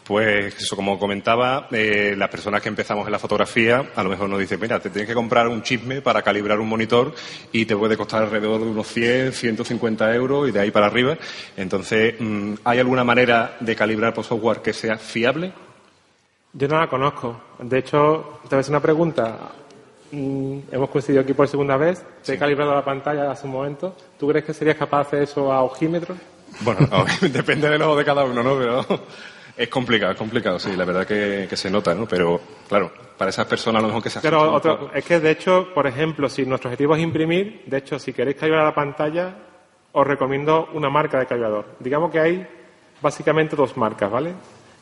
Pues 0.03 0.53
eso, 0.57 0.75
como 0.75 1.00
comentaba, 1.00 1.69
eh, 1.72 2.13
las 2.17 2.27
personas 2.29 2.62
que 2.62 2.67
empezamos 2.67 3.05
en 3.05 3.12
la 3.13 3.19
fotografía 3.19 3.91
a 3.95 4.03
lo 4.03 4.10
mejor 4.10 4.27
nos 4.27 4.39
dicen, 4.39 4.60
mira, 4.60 4.79
te 4.79 4.89
tienes 4.89 5.07
que 5.07 5.13
comprar 5.13 5.48
un 5.48 5.63
chisme 5.63 6.01
para 6.01 6.22
calibrar 6.22 6.60
un 6.60 6.67
monitor 6.67 7.13
y 7.53 7.65
te 7.65 7.75
puede 7.75 7.95
costar 7.95 8.24
alrededor 8.24 8.60
de 8.60 8.67
unos 8.67 8.88
100, 8.88 9.31
150 9.31 10.13
euros 10.13 10.50
y 10.50 10.51
de 10.51 10.60
ahí 10.60 10.72
para 10.72 10.88
arriba. 10.88 11.17
Entonces, 11.55 12.15
mm, 12.19 12.55
¿hay 12.65 12.79
alguna 12.79 13.05
manera 13.05 13.55
de 13.62 13.75
calibrar 13.77 14.13
por 14.13 14.25
software 14.25 14.62
que 14.62 14.74
sea 14.74 14.98
fiable? 14.98 15.53
Yo 16.51 16.67
no 16.67 16.79
la 16.79 16.88
conozco. 16.89 17.41
De 17.60 17.79
hecho, 17.79 18.39
te 18.43 18.50
voy 18.50 18.57
a 18.57 18.60
hacer 18.60 18.72
una 18.74 18.81
pregunta. 18.81 19.38
Mm, 20.12 20.60
Hemos 20.69 20.89
coincidido 20.89 21.22
aquí 21.24 21.33
por 21.33 21.48
segunda 21.48 21.77
vez. 21.77 22.03
Te 22.25 22.33
he 22.33 22.38
calibrado 22.38 22.75
la 22.75 22.83
pantalla 22.83 23.31
hace 23.31 23.48
un 23.48 23.53
momento. 23.53 23.95
¿Tú 24.19 24.27
crees 24.27 24.43
que 24.43 24.53
serías 24.53 24.75
capaz 24.75 24.98
de 24.98 25.01
hacer 25.03 25.22
eso 25.24 25.51
a 25.51 25.63
ojímetro? 25.63 26.15
Bueno, 26.60 26.88
depende 27.22 27.69
del 27.69 27.81
ojo 27.81 27.95
de 27.95 28.05
cada 28.05 28.25
uno, 28.25 28.43
¿no? 28.43 28.57
Pero 28.57 28.86
es 29.55 29.69
complicado, 29.69 30.12
es 30.12 30.17
complicado, 30.17 30.57
sí, 30.60 30.75
la 30.75 30.86
verdad 30.86 31.05
que, 31.05 31.48
que 31.50 31.55
se 31.55 31.69
nota, 31.69 31.93
¿no? 31.93 32.07
Pero, 32.07 32.39
claro, 32.67 32.91
para 33.17 33.29
esas 33.29 33.45
personas 33.45 33.79
a 33.79 33.81
lo 33.83 33.88
mejor 33.88 34.03
que 34.03 34.10
se 34.10 34.19
Pero 34.19 34.51
otro, 34.51 34.79
poco. 34.79 34.95
es 34.95 35.05
que 35.05 35.19
de 35.19 35.31
hecho, 35.31 35.67
por 35.74 35.86
ejemplo, 35.86 36.27
si 36.27 36.45
nuestro 36.45 36.69
objetivo 36.69 36.95
es 36.95 37.01
imprimir, 37.03 37.63
de 37.67 37.77
hecho, 37.77 38.00
si 38.00 38.13
queréis 38.13 38.38
calibrar 38.38 38.65
la 38.65 38.74
pantalla, 38.74 39.36
os 39.91 40.07
recomiendo 40.07 40.69
una 40.74 40.89
marca 40.89 41.19
de 41.19 41.27
calibrador. 41.27 41.75
Digamos 41.79 42.12
que 42.12 42.19
hay 42.19 42.48
básicamente 43.01 43.55
dos 43.55 43.77
marcas, 43.77 44.10
¿vale? 44.10 44.33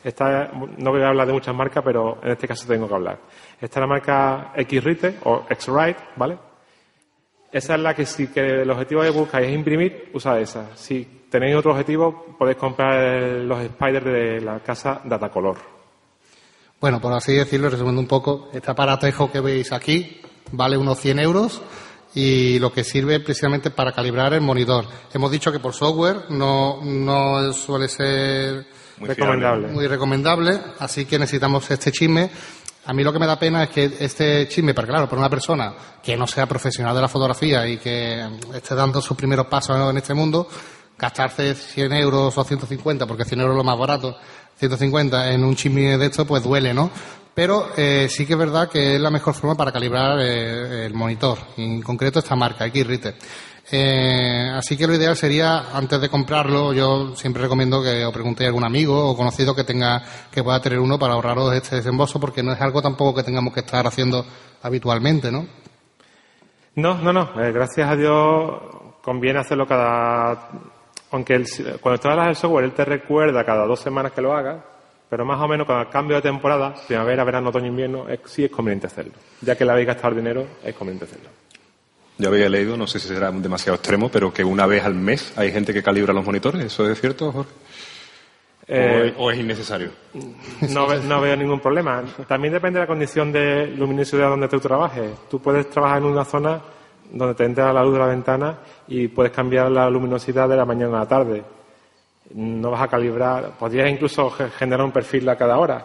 Esta, 0.02 0.50
no 0.78 0.90
voy 0.90 1.02
a 1.02 1.08
hablar 1.08 1.26
de 1.26 1.32
muchas 1.34 1.54
marcas, 1.54 1.84
pero 1.84 2.18
en 2.22 2.32
este 2.32 2.48
caso 2.48 2.66
tengo 2.66 2.88
que 2.88 2.94
hablar. 2.94 3.18
Está 3.60 3.80
la 3.80 3.86
marca 3.86 4.52
X-Rite 4.56 5.18
o 5.24 5.44
X-Rite, 5.48 6.00
¿vale? 6.16 6.38
Esa 7.52 7.74
es 7.74 7.80
la 7.80 7.94
que 7.94 8.06
si 8.06 8.28
que 8.28 8.62
el 8.62 8.70
objetivo 8.70 9.02
que 9.02 9.10
buscáis 9.10 9.46
es 9.48 9.54
imprimir, 9.54 10.10
usad 10.14 10.40
esa. 10.40 10.74
Si 10.74 11.21
tenéis 11.32 11.56
otro 11.56 11.72
objetivo, 11.72 12.36
podéis 12.38 12.58
comprar 12.58 13.02
los 13.40 13.64
spiders 13.64 14.04
de 14.04 14.40
la 14.42 14.60
casa 14.60 15.00
Datacolor. 15.02 15.56
Bueno, 16.78 17.00
por 17.00 17.12
así 17.14 17.32
decirlo, 17.32 17.70
resumiendo 17.70 18.00
un 18.02 18.06
poco, 18.06 18.50
este 18.52 18.70
aparatejo 18.70 19.32
que 19.32 19.40
veis 19.40 19.72
aquí 19.72 20.20
vale 20.52 20.76
unos 20.76 20.98
100 21.00 21.18
euros 21.20 21.62
y 22.14 22.58
lo 22.58 22.70
que 22.70 22.84
sirve 22.84 23.20
precisamente 23.20 23.70
para 23.70 23.92
calibrar 23.92 24.34
el 24.34 24.42
monitor. 24.42 24.84
Hemos 25.14 25.30
dicho 25.30 25.50
que 25.50 25.58
por 25.58 25.72
software 25.72 26.30
no, 26.30 26.80
no 26.84 27.52
suele 27.54 27.88
ser 27.88 28.66
Muy 28.98 29.08
Recomendable. 29.08 29.68
muy 29.68 29.86
recomendable, 29.86 30.60
así 30.80 31.06
que 31.06 31.18
necesitamos 31.18 31.70
este 31.70 31.90
chisme. 31.92 32.30
A 32.84 32.92
mí 32.92 33.02
lo 33.04 33.12
que 33.12 33.20
me 33.20 33.26
da 33.26 33.38
pena 33.38 33.62
es 33.62 33.70
que 33.70 33.84
este 34.00 34.48
chisme, 34.48 34.74
pero 34.74 34.88
claro, 34.88 35.08
por 35.08 35.18
una 35.18 35.30
persona 35.30 35.72
que 36.02 36.16
no 36.16 36.26
sea 36.26 36.46
profesional 36.46 36.94
de 36.94 37.00
la 37.00 37.08
fotografía 37.08 37.66
y 37.66 37.78
que 37.78 38.28
esté 38.52 38.74
dando 38.74 39.00
sus 39.00 39.16
primeros 39.16 39.46
pasos 39.46 39.88
en 39.88 39.96
este 39.96 40.12
mundo, 40.12 40.48
gastarse 41.02 41.56
100 41.56 41.92
euros 41.94 42.38
o 42.38 42.44
150, 42.44 43.06
porque 43.06 43.24
100 43.24 43.40
euros 43.40 43.54
es 43.54 43.58
lo 43.58 43.64
más 43.64 43.76
barato, 43.76 44.16
150 44.56 45.32
en 45.32 45.42
un 45.44 45.56
chisme 45.56 45.98
de 45.98 46.06
esto, 46.06 46.24
pues 46.24 46.44
duele, 46.44 46.72
¿no? 46.72 46.90
Pero 47.34 47.70
eh, 47.76 48.06
sí 48.08 48.24
que 48.24 48.34
es 48.34 48.38
verdad 48.38 48.68
que 48.68 48.94
es 48.94 49.00
la 49.00 49.10
mejor 49.10 49.34
forma 49.34 49.56
para 49.56 49.72
calibrar 49.72 50.20
eh, 50.20 50.86
el 50.86 50.94
monitor, 50.94 51.38
en 51.56 51.82
concreto 51.82 52.20
esta 52.20 52.36
marca, 52.36 52.66
X-Rite. 52.66 53.16
Eh, 53.72 54.50
así 54.54 54.76
que 54.76 54.86
lo 54.86 54.94
ideal 54.94 55.16
sería, 55.16 55.70
antes 55.72 56.00
de 56.00 56.08
comprarlo, 56.08 56.72
yo 56.72 57.16
siempre 57.16 57.42
recomiendo 57.42 57.82
que 57.82 58.04
os 58.04 58.12
preguntéis 58.12 58.46
a 58.46 58.50
algún 58.50 58.64
amigo 58.64 59.10
o 59.10 59.16
conocido 59.16 59.56
que 59.56 59.64
tenga, 59.64 60.04
que 60.30 60.44
pueda 60.44 60.60
tener 60.60 60.78
uno 60.78 61.00
para 61.00 61.14
ahorraros 61.14 61.52
este 61.54 61.76
desembolso, 61.76 62.20
porque 62.20 62.44
no 62.44 62.52
es 62.52 62.60
algo 62.60 62.80
tampoco 62.80 63.16
que 63.16 63.22
tengamos 63.24 63.52
que 63.52 63.60
estar 63.60 63.84
haciendo 63.86 64.24
habitualmente, 64.62 65.32
¿no? 65.32 65.46
No, 66.76 66.98
no, 66.98 67.12
no. 67.12 67.42
Eh, 67.42 67.50
gracias 67.50 67.90
a 67.90 67.96
Dios 67.96 68.82
conviene 69.02 69.40
hacerlo 69.40 69.66
cada. 69.66 70.48
Aunque 71.12 71.34
el- 71.34 71.46
cuando 71.80 72.10
hablas 72.10 72.26
del 72.26 72.36
software, 72.36 72.64
él 72.64 72.72
te 72.72 72.84
recuerda 72.84 73.44
cada 73.44 73.64
dos 73.66 73.80
semanas 73.80 74.12
que 74.12 74.20
lo 74.22 74.34
hagas, 74.34 74.56
pero 75.08 75.24
más 75.24 75.38
o 75.40 75.46
menos 75.46 75.66
cada 75.66 75.88
cambio 75.90 76.16
de 76.16 76.22
temporada, 76.22 76.74
primavera, 76.86 77.22
verano, 77.24 77.50
otoño, 77.50 77.66
invierno, 77.66 78.08
es- 78.08 78.20
sí 78.26 78.44
es 78.44 78.50
conveniente 78.50 78.86
hacerlo. 78.86 79.12
Ya 79.42 79.54
que 79.56 79.64
le 79.64 79.72
habéis 79.72 79.86
gastado 79.86 80.08
el 80.10 80.16
dinero, 80.16 80.46
es 80.64 80.74
conveniente 80.74 81.04
hacerlo. 81.04 81.28
Yo 82.18 82.28
había 82.28 82.48
leído, 82.48 82.76
no 82.76 82.86
sé 82.86 82.98
si 82.98 83.08
será 83.08 83.30
demasiado 83.30 83.76
extremo, 83.76 84.08
pero 84.08 84.32
que 84.32 84.44
una 84.44 84.66
vez 84.66 84.84
al 84.84 84.94
mes 84.94 85.32
hay 85.36 85.50
gente 85.50 85.72
que 85.72 85.82
calibra 85.82 86.12
los 86.12 86.24
monitores. 86.24 86.62
¿Eso 86.64 86.88
es 86.90 87.00
cierto, 87.00 87.32
Jorge? 87.32 87.50
Eh, 88.68 89.00
¿O, 89.00 89.04
es, 89.04 89.14
o 89.18 89.30
es 89.32 89.38
innecesario? 89.38 89.90
No, 90.70 90.86
ve- 90.86 91.00
no 91.00 91.20
veo 91.20 91.36
ningún 91.36 91.58
problema. 91.60 92.02
También 92.28 92.52
depende 92.54 92.78
de 92.78 92.84
la 92.84 92.86
condición 92.86 93.32
de 93.32 93.66
luminosidad 93.66 94.28
donde 94.28 94.46
tú 94.48 94.60
trabajes. 94.60 95.10
Tú 95.28 95.40
puedes 95.40 95.68
trabajar 95.68 95.98
en 95.98 96.04
una 96.04 96.24
zona 96.24 96.60
donde 97.12 97.34
te 97.34 97.44
entra 97.44 97.72
la 97.72 97.82
luz 97.84 97.92
de 97.92 97.98
la 98.00 98.06
ventana 98.06 98.58
y 98.88 99.08
puedes 99.08 99.32
cambiar 99.32 99.70
la 99.70 99.88
luminosidad 99.90 100.48
de 100.48 100.56
la 100.56 100.64
mañana 100.64 100.96
a 100.96 101.00
la 101.00 101.08
tarde. 101.08 101.42
No 102.34 102.70
vas 102.70 102.82
a 102.82 102.88
calibrar, 102.88 103.52
podrías 103.58 103.90
incluso 103.90 104.30
ge- 104.30 104.48
generar 104.50 104.84
un 104.84 104.92
perfil 104.92 105.28
a 105.28 105.36
cada 105.36 105.58
hora, 105.58 105.84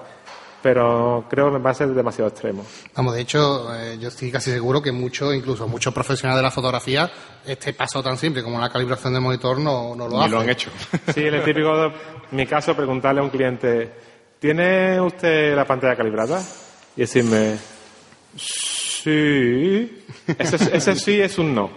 pero 0.61 1.25
creo 1.29 1.51
que 1.51 1.57
va 1.57 1.71
a 1.71 1.73
ser 1.73 1.89
demasiado 1.89 2.29
extremo. 2.29 2.65
Vamos, 2.95 3.13
de 3.15 3.21
hecho, 3.21 3.73
eh, 3.75 3.97
yo 3.99 4.07
estoy 4.07 4.31
casi 4.31 4.51
seguro 4.51 4.81
que 4.81 4.91
muchos, 4.93 5.35
incluso 5.35 5.67
muchos 5.67 5.93
profesionales 5.93 6.39
de 6.39 6.43
la 6.43 6.51
fotografía, 6.51 7.11
este 7.45 7.73
paso 7.73 8.01
tan 8.01 8.17
simple 8.17 8.41
como 8.43 8.59
la 8.59 8.69
calibración 8.69 9.11
del 9.13 9.21
monitor 9.21 9.59
no, 9.59 9.95
no 9.95 10.07
lo 10.07 10.13
Ni 10.17 10.19
hacen. 10.21 10.31
lo 10.31 10.39
han 10.39 10.49
hecho. 10.49 10.69
Sí, 11.13 11.21
el 11.25 11.43
típico, 11.43 11.75
de 11.77 11.91
mi 12.31 12.45
caso, 12.47 12.73
preguntarle 12.75 13.19
a 13.19 13.23
un 13.23 13.29
cliente, 13.29 13.91
¿tiene 14.39 15.01
usted 15.01 15.53
la 15.55 15.65
pantalla 15.65 15.95
calibrada? 15.97 16.41
Y 16.95 17.01
decirme, 17.01 17.57
sí. 19.07 20.03
Ese, 20.37 20.95
sí 20.95 21.21
es 21.21 21.37
un 21.37 21.55
no. 21.55 21.69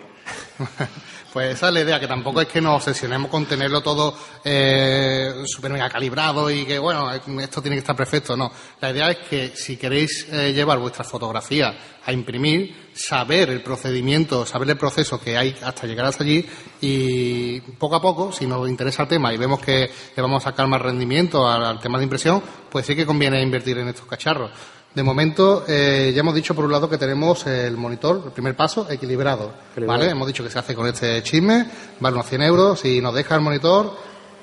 Pues 1.33 1.55
esa 1.55 1.69
es 1.69 1.75
la 1.75 1.81
idea, 1.83 2.01
que 2.01 2.09
tampoco 2.09 2.41
es 2.41 2.49
que 2.49 2.61
nos 2.61 2.75
obsesionemos 2.75 3.31
con 3.31 3.47
tenerlo 3.47 3.81
todo 3.83 4.17
eh, 4.45 5.33
súper 5.47 5.71
mega 5.71 5.89
calibrado 5.89 6.51
y 6.51 6.65
que, 6.65 6.77
bueno, 6.77 7.09
esto 7.13 7.63
tiene 7.63 7.77
que 7.77 7.83
estar 7.83 7.95
perfecto. 7.95 8.37
No, 8.37 8.51
la 8.81 8.91
idea 8.91 9.11
es 9.13 9.19
que 9.29 9.53
si 9.55 9.77
queréis 9.77 10.27
eh, 10.33 10.53
llevar 10.53 10.81
vuestra 10.81 11.05
fotografía 11.05 11.73
a 12.05 12.13
imprimir, 12.13 12.91
saber 12.95 13.51
el 13.51 13.63
procedimiento, 13.63 14.45
saber 14.45 14.71
el 14.71 14.77
proceso 14.77 15.21
que 15.21 15.37
hay 15.37 15.55
hasta 15.63 15.87
llegar 15.87 16.07
hasta 16.07 16.25
allí 16.25 16.45
y 16.81 17.61
poco 17.61 17.95
a 17.95 18.03
poco, 18.03 18.33
si 18.33 18.49
nos 18.49 18.69
interesa 18.69 19.05
el 19.05 19.09
tema 19.09 19.33
y 19.33 19.37
vemos 19.37 19.61
que 19.61 19.89
le 20.17 20.23
vamos 20.23 20.45
a 20.45 20.51
sacar 20.51 20.67
más 20.67 20.83
rendimiento 20.83 21.49
al 21.49 21.79
tema 21.79 21.99
de 21.99 22.05
impresión, 22.05 22.43
pues 22.69 22.87
sí 22.87 22.97
que 22.97 23.07
conviene 23.07 23.41
invertir 23.41 23.79
en 23.79 23.87
estos 23.87 24.07
cacharros. 24.07 24.51
De 24.95 25.05
momento, 25.05 25.65
eh, 25.69 26.11
ya 26.13 26.21
hemos 26.21 26.35
dicho 26.35 26.53
por 26.55 26.65
un 26.65 26.73
lado 26.73 26.91
que 26.91 26.99
tenemos 26.99 27.47
el 27.47 27.77
monitor, 27.77 28.23
el 28.27 28.33
primer 28.33 28.57
paso, 28.57 28.91
equilibrado. 28.91 29.53
Equilibrado. 29.71 30.01
¿Vale? 30.01 30.11
Hemos 30.11 30.27
dicho 30.27 30.43
que 30.43 30.51
se 30.51 30.59
hace 30.59 30.75
con 30.75 30.87
este 30.89 31.23
chisme, 31.23 31.65
vale 32.01 32.17
unos 32.17 32.27
100 32.27 32.43
euros. 32.43 32.81
Si 32.81 33.01
nos 33.01 33.15
deja 33.15 33.37
el 33.37 33.41
monitor, 33.41 33.95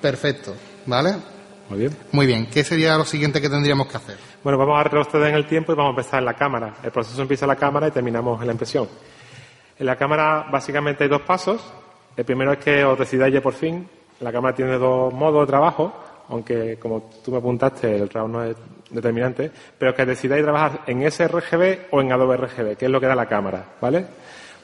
perfecto. 0.01 0.53
¿Vale? 0.85 1.15
Muy 1.69 1.79
bien. 1.79 1.97
Muy 2.13 2.25
bien. 2.25 2.45
¿Qué 2.45 2.63
sería 2.63 2.97
lo 2.97 3.03
siguiente 3.03 3.41
que 3.41 3.49
tendríamos 3.49 3.87
que 3.87 3.97
hacer? 3.97 4.17
Bueno, 4.41 4.57
vamos 4.57 4.79
a 4.79 4.83
retroceder 4.83 5.27
en 5.29 5.35
el 5.35 5.47
tiempo 5.47 5.73
y 5.73 5.75
vamos 5.75 5.89
a 5.89 5.99
empezar 5.99 6.19
en 6.19 6.25
la 6.25 6.33
cámara. 6.33 6.75
El 6.81 6.91
proceso 6.91 7.21
empieza 7.21 7.43
en 7.43 7.49
la 7.49 7.55
cámara 7.57 7.89
y 7.89 7.91
terminamos 7.91 8.39
en 8.39 8.47
la 8.47 8.53
impresión. 8.53 8.87
En 9.77 9.85
la 9.85 9.97
cámara 9.97 10.47
básicamente 10.49 11.03
hay 11.03 11.09
dos 11.09 11.23
pasos. 11.23 11.61
El 12.15 12.23
primero 12.23 12.53
es 12.53 12.59
que 12.59 12.85
os 12.85 12.97
decidáis 12.97 13.33
ya 13.33 13.41
por 13.41 13.53
fin. 13.53 13.87
La 14.21 14.31
cámara 14.31 14.55
tiene 14.55 14.77
dos 14.77 15.13
modos 15.13 15.45
de 15.45 15.51
trabajo, 15.51 15.93
aunque 16.29 16.79
como 16.79 17.09
tú 17.23 17.31
me 17.31 17.37
apuntaste, 17.37 17.97
el 17.97 18.09
RAW 18.09 18.27
no 18.27 18.43
es 18.43 18.55
determinante, 18.89 19.51
pero 19.77 19.93
que 19.95 20.05
decidáis 20.05 20.43
trabajar 20.43 20.81
en 20.87 21.09
sRGB 21.11 21.87
o 21.91 22.01
en 22.01 22.11
Adobe 22.11 22.37
RGB, 22.37 22.77
que 22.77 22.85
es 22.85 22.91
lo 22.91 22.99
que 22.99 23.07
da 23.07 23.15
la 23.15 23.25
cámara, 23.25 23.63
¿vale? 23.81 24.05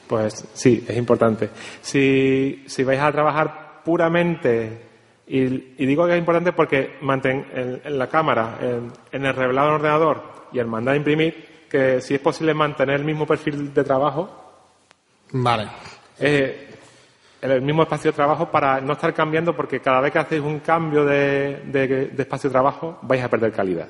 Pues 0.06 0.46
sí, 0.52 0.84
es 0.88 0.96
importante. 0.96 1.50
Si, 1.80 2.64
si 2.66 2.84
vais 2.84 3.00
a 3.00 3.10
trabajar 3.12 3.80
puramente, 3.84 4.80
y, 5.26 5.38
y 5.78 5.86
digo 5.86 6.06
que 6.06 6.12
es 6.12 6.18
importante 6.18 6.52
porque 6.52 6.96
mantén 7.00 7.46
en, 7.54 7.80
en 7.84 7.98
la 7.98 8.06
cámara, 8.08 8.58
en, 8.60 8.92
en 9.12 9.24
el 9.26 9.34
revelado 9.34 9.68
del 9.68 9.76
ordenador 9.76 10.22
y 10.52 10.58
el 10.58 10.66
mandar 10.66 10.94
a 10.94 10.96
imprimir, 10.98 11.64
que 11.70 12.00
si 12.00 12.14
es 12.14 12.20
posible 12.20 12.54
mantener 12.54 12.96
el 12.96 13.04
mismo 13.04 13.26
perfil 13.26 13.72
de 13.74 13.82
trabajo, 13.84 14.28
Vale. 15.32 15.66
eh, 16.20 16.68
el 17.40 17.60
mismo 17.62 17.82
espacio 17.82 18.10
de 18.10 18.16
trabajo 18.16 18.50
para 18.50 18.80
no 18.80 18.92
estar 18.94 19.12
cambiando 19.12 19.54
porque 19.54 19.80
cada 19.80 20.00
vez 20.00 20.12
que 20.12 20.18
hacéis 20.18 20.42
un 20.42 20.60
cambio 20.60 21.04
de, 21.04 21.62
de- 21.66 21.86
de 22.08 22.22
espacio 22.22 22.48
de 22.48 22.52
trabajo 22.54 22.98
vais 23.02 23.22
a 23.22 23.28
perder 23.28 23.52
calidad. 23.52 23.88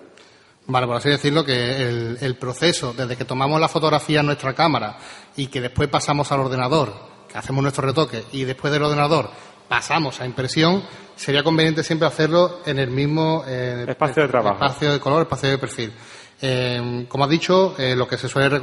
Vale, 0.66 0.86
por 0.86 0.96
así 0.96 1.10
decirlo, 1.10 1.44
que 1.44 1.88
el, 1.88 2.18
el 2.20 2.36
proceso, 2.36 2.94
desde 2.96 3.16
que 3.16 3.24
tomamos 3.26 3.60
la 3.60 3.68
fotografía 3.68 4.20
en 4.20 4.26
nuestra 4.26 4.54
cámara 4.54 4.96
y 5.36 5.48
que 5.48 5.60
después 5.60 5.88
pasamos 5.88 6.32
al 6.32 6.40
ordenador, 6.40 6.92
que 7.30 7.36
hacemos 7.36 7.62
nuestro 7.62 7.86
retoque 7.86 8.24
y 8.32 8.44
después 8.44 8.72
del 8.72 8.82
ordenador 8.82 9.28
pasamos 9.68 10.20
a 10.20 10.26
impresión, 10.26 10.82
sería 11.16 11.42
conveniente 11.42 11.82
siempre 11.82 12.08
hacerlo 12.08 12.60
en 12.64 12.78
el 12.78 12.88
mismo 12.90 13.44
eh, 13.46 13.84
Espacio 13.88 14.22
de 14.22 14.28
trabajo. 14.28 14.54
espacio 14.64 14.92
de 14.92 15.00
color, 15.00 15.22
espacio 15.22 15.50
de 15.50 15.58
perfil. 15.58 15.92
Eh, 16.40 17.06
como 17.08 17.24
has 17.24 17.30
dicho, 17.30 17.74
eh, 17.78 17.94
lo 17.94 18.08
que 18.08 18.16
se 18.18 18.28
suele 18.28 18.60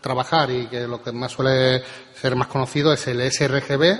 trabajar 0.00 0.50
y 0.50 0.66
que 0.66 0.80
lo 0.86 1.02
que 1.02 1.12
más 1.12 1.32
suele 1.32 1.82
ser 2.14 2.34
más 2.34 2.48
conocido 2.48 2.92
es 2.92 3.06
el 3.08 3.20
sRGB, 3.30 3.98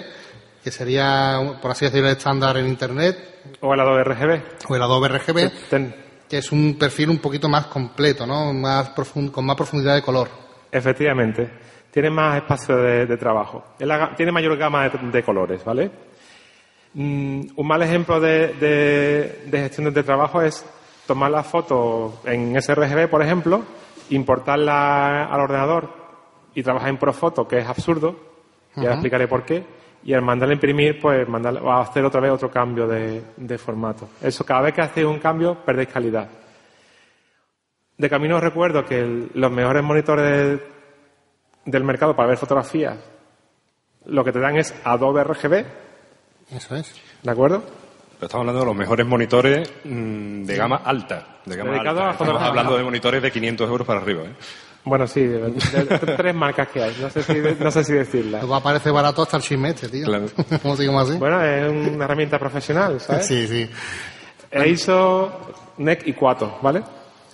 que 0.64 0.71
sería, 0.71 1.59
por 1.61 1.71
así 1.71 1.85
decirlo, 1.85 2.09
el 2.09 2.16
estándar 2.16 2.56
en 2.56 2.66
Internet, 2.68 3.56
O 3.61 3.75
el 3.75 3.80
Adobe 3.80 4.04
RGB. 4.04 4.42
o 4.68 4.76
el 4.76 4.82
Adobe 4.82 5.09
RGB 5.09 5.50
Ten- 5.71 5.94
que 6.33 6.39
es 6.39 6.51
un 6.51 6.79
perfil 6.79 7.11
un 7.11 7.19
poquito 7.19 7.47
más 7.47 7.67
completo, 7.67 8.27
¿no? 8.27 8.55
Más 8.55 8.97
profun- 8.97 9.31
con 9.31 9.45
más 9.45 9.55
profundidad 9.55 9.97
de 9.97 10.01
color. 10.01 10.29
Efectivamente. 10.71 11.47
Tiene 11.91 12.09
más 12.09 12.39
espacio 12.39 12.75
de, 12.79 13.05
de 13.05 13.17
trabajo. 13.19 13.62
Tiene 14.17 14.33
mayor 14.33 14.57
gama 14.57 14.89
de, 14.89 14.99
de 15.11 15.23
colores, 15.23 15.62
¿vale? 15.62 15.91
Mm, 16.95 17.41
un 17.55 17.67
mal 17.69 17.83
ejemplo 17.83 18.19
de, 18.19 18.55
de, 18.55 19.43
de 19.45 19.59
gestión 19.59 19.93
de 19.93 20.03
trabajo 20.03 20.41
es 20.41 20.65
tomar 21.07 21.31
la 21.31 21.43
foto 21.43 22.23
en 22.25 22.57
sRGB, 22.62 23.11
por 23.11 23.21
ejemplo, 23.23 23.62
importarla 24.09 25.27
al 25.27 25.39
ordenador 25.39 25.91
y 26.55 26.62
trabajar 26.62 26.89
en 26.89 26.97
Profoto, 26.97 27.47
que 27.47 27.59
es 27.59 27.67
absurdo. 27.69 28.17
Ya 28.77 28.93
explicaré 28.93 29.29
por 29.29 29.45
qué. 29.45 29.67
Y 30.04 30.12
al 30.14 30.23
mandarla 30.23 30.52
a 30.52 30.56
imprimir, 30.56 31.00
pues 31.00 31.28
mandarla, 31.28 31.61
o 31.62 31.71
a 31.71 31.80
hacer 31.82 32.04
otra 32.04 32.21
vez 32.21 32.32
otro 32.32 32.50
cambio 32.50 32.87
de, 32.88 33.23
de 33.37 33.59
formato. 33.59 34.09
Eso, 34.21 34.44
cada 34.44 34.62
vez 34.62 34.75
que 34.75 34.80
hacéis 34.82 35.06
un 35.06 35.18
cambio, 35.21 35.54
perdéis 35.64 35.88
calidad. 35.88 36.28
De 37.97 38.11
camino 38.11 38.37
os 38.37 38.42
recuerdo 38.42 38.85
que 38.85 38.99
el- 39.00 39.30
los 39.35 39.50
mejores 39.52 39.82
monitores 39.85 40.59
del 41.64 41.85
mercado 41.85 42.16
para 42.16 42.28
ver 42.30 42.38
fotografías 42.38 42.99
lo 44.06 44.25
que 44.25 44.32
te 44.32 44.40
dan 44.40 44.56
es 44.56 44.75
Adobe 44.82 45.23
RGB, 45.23 45.64
Eso 46.50 46.75
es. 46.75 47.00
¿de 47.23 47.30
acuerdo? 47.30 47.62
Pero 47.62 48.26
estamos 48.26 48.42
hablando 48.42 48.61
de 48.61 48.66
los 48.66 48.75
mejores 48.76 49.06
monitores 49.06 49.73
mm, 49.85 50.42
de 50.42 50.56
gama 50.56 50.80
alta. 50.85 51.38
De 51.44 51.54
gama 51.56 51.71
Dedicado 51.71 52.00
alta. 52.00 52.09
a 52.09 52.12
Estamos 52.25 52.42
hablando 52.42 52.76
de 52.76 52.82
monitores 52.82 53.23
de 53.23 53.30
500 53.30 53.68
euros 53.71 53.87
para 53.87 54.00
arriba. 54.00 54.23
¿eh? 54.25 54.35
Bueno, 54.85 55.07
sí, 55.07 55.21
de, 55.21 55.39
de- 55.39 55.85
de 55.85 55.99
tres 56.17 56.35
marcas 56.35 56.69
que 56.69 56.83
hay, 56.83 56.97
no 57.01 57.09
sé 57.09 57.23
si, 57.23 57.35
no 57.61 57.71
sé 57.71 57.85
si 57.85 57.93
decirlas. 57.93 58.41
Luego 58.43 58.57
aparece 58.57 58.91
barato 58.91 59.23
hasta 59.23 59.37
el 59.37 59.43
chisme 59.45 59.71
este, 59.71 59.89
tío. 59.89 60.07
Claro. 60.07 60.27
¿Cómo 60.62 60.77
sigamos 60.77 61.09
así? 61.09 61.19
Bueno, 61.19 61.41
es 61.43 61.69
una 61.71 62.05
herramienta 62.05 62.39
profesional, 62.39 63.01
¿sabes? 63.01 63.27
Sí, 63.27 63.47
sí. 63.47 63.71
E 64.51 64.69
ISO, 64.69 65.31
NEC 65.79 66.07
y 66.09 66.12
Quato, 66.15 66.59
¿vale? 66.62 66.83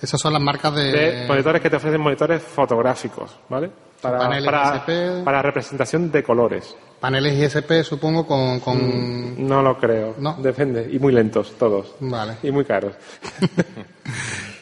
Esas 0.01 0.21
son 0.21 0.33
las 0.35 0.43
marcas 0.43 0.75
de... 0.75 0.93
De 0.93 1.27
monitores 1.27 1.61
que 1.63 1.71
te 1.71 1.77
ofrecen 1.77 2.01
monitores 2.01 2.43
fotográficos, 2.43 3.35
¿vale? 3.49 3.71
Para, 4.01 4.19
Paneles 4.19 4.45
para, 4.45 4.77
ISP. 4.77 5.25
para 5.25 5.43
representación 5.43 6.13
de 6.13 6.23
colores. 6.23 6.77
Paneles 7.01 7.35
ISP, 7.57 7.83
supongo, 7.83 8.25
con... 8.27 8.61
con... 8.61 9.49
No 9.49 9.61
lo 9.63 9.77
creo. 9.79 10.15
No. 10.19 10.37
Depende. 10.39 10.89
Y 10.93 11.01
muy 11.01 11.13
lentos, 11.13 11.55
todos. 11.59 11.95
Vale. 12.01 12.35
Y 12.43 12.51
muy 12.53 12.65
caros. 12.65 12.93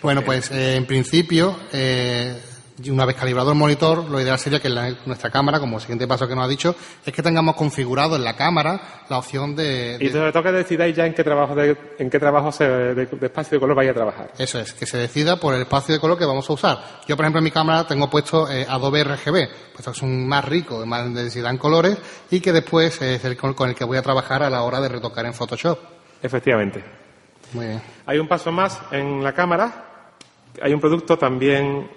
Bueno, 0.03 0.23
pues 0.23 0.51
eh, 0.53 0.77
en 0.77 0.87
principio, 0.87 1.57
eh, 1.73 2.39
Y 2.83 2.91
una 2.91 3.07
vez 3.07 3.17
calibrado 3.17 3.53
el 3.53 3.57
monitor, 3.57 4.05
lo 4.05 4.21
ideal 4.21 4.39
sería 4.39 4.61
que 4.61 4.69
la- 4.69 4.95
nuestra 5.07 5.31
cámara, 5.31 5.59
como 5.59 5.81
siguiente 5.81 6.07
paso 6.07 6.29
que 6.29 6.35
nos 6.35 6.45
ha 6.45 6.49
dicho, 6.49 6.77
es 7.07 7.11
que 7.13 7.23
tengamos 7.23 7.57
configurado 7.57 8.17
en 8.17 8.25
la 8.25 8.37
cámara 8.37 8.79
la 9.09 9.17
opción 9.17 9.57
de, 9.57 9.97
Y 9.99 10.09
sobre 10.11 10.31
todo 10.31 10.43
que 10.43 10.53
decidáis 10.53 10.95
ya 10.95 11.07
en 11.07 11.15
qué 11.15 11.25
trabajo 11.25 11.55
de, 11.55 11.75
en 11.99 12.11
qué 12.11 12.19
trabajo 12.19 12.53
se- 12.53 12.65
de, 12.69 13.07
de 13.07 13.27
espacio 13.27 13.57
de 13.57 13.61
color 13.61 13.77
vais 13.77 13.91
a 13.91 13.95
trabajar. 13.95 14.31
Eso 14.37 14.59
es, 14.59 14.75
que 14.75 14.85
se 14.85 14.99
decida 14.99 15.37
por 15.41 15.55
el 15.55 15.63
espacio 15.63 15.95
de 15.95 16.01
color 16.01 16.19
que 16.19 16.27
vamos 16.27 16.49
a 16.51 16.53
usar. 16.53 16.79
Yo, 17.09 17.17
por 17.17 17.25
ejemplo, 17.25 17.39
en 17.39 17.45
mi 17.45 17.51
cámara 17.51 17.87
tengo 17.87 18.11
puesto 18.11 18.51
eh, 18.51 18.67
Adobe 18.69 19.05
RGB, 19.05 19.49
pues 19.75 19.87
es 19.89 20.03
un 20.03 20.29
más 20.29 20.45
rico, 20.45 20.85
más 20.85 21.13
densidad 21.15 21.51
en 21.53 21.59
colores 21.59 21.97
y 22.31 22.41
que 22.41 22.53
después 22.53 23.01
es 23.01 23.25
el 23.25 23.39
con 23.39 23.69
el 23.71 23.75
que 23.75 23.85
voy 23.85 23.97
a 23.97 24.03
trabajar 24.03 24.43
a 24.43 24.51
la 24.51 24.63
hora 24.65 24.81
de 24.83 24.89
retocar 24.91 25.25
en 25.25 25.33
Photoshop. 25.33 25.79
Efectivamente. 26.23 26.85
Muy 27.55 27.67
bien. 27.69 27.83
Hay 28.05 28.19
un 28.19 28.29
paso 28.29 28.53
más 28.53 28.79
en 28.91 29.25
la 29.25 29.33
cámara. 29.33 29.85
Hay 30.63 30.73
un 30.73 30.81
producto 30.81 31.17
también, 31.19 31.89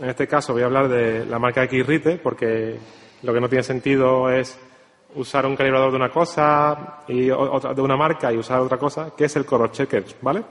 en 0.00 0.08
este 0.08 0.26
caso 0.26 0.52
voy 0.52 0.62
a 0.62 0.66
hablar 0.66 0.88
de 0.88 1.24
la 1.26 1.38
marca 1.38 1.64
Xrite, 1.66 2.16
porque 2.16 2.78
lo 3.22 3.32
que 3.34 3.40
no 3.40 3.48
tiene 3.48 3.62
sentido 3.62 4.30
es 4.30 4.58
usar 5.14 5.44
un 5.46 5.56
calibrador 5.56 5.90
de 5.90 5.96
una 5.96 6.10
cosa 6.10 7.02
y 7.08 7.30
otra 7.30 7.74
de 7.74 7.82
una 7.82 7.96
marca 7.96 8.32
y 8.32 8.36
usar 8.38 8.60
otra 8.60 8.78
cosa, 8.78 9.12
que 9.16 9.24
es 9.24 9.36
el 9.36 9.44
color 9.44 9.70
checker, 9.72 10.04
¿vale? 10.22 10.42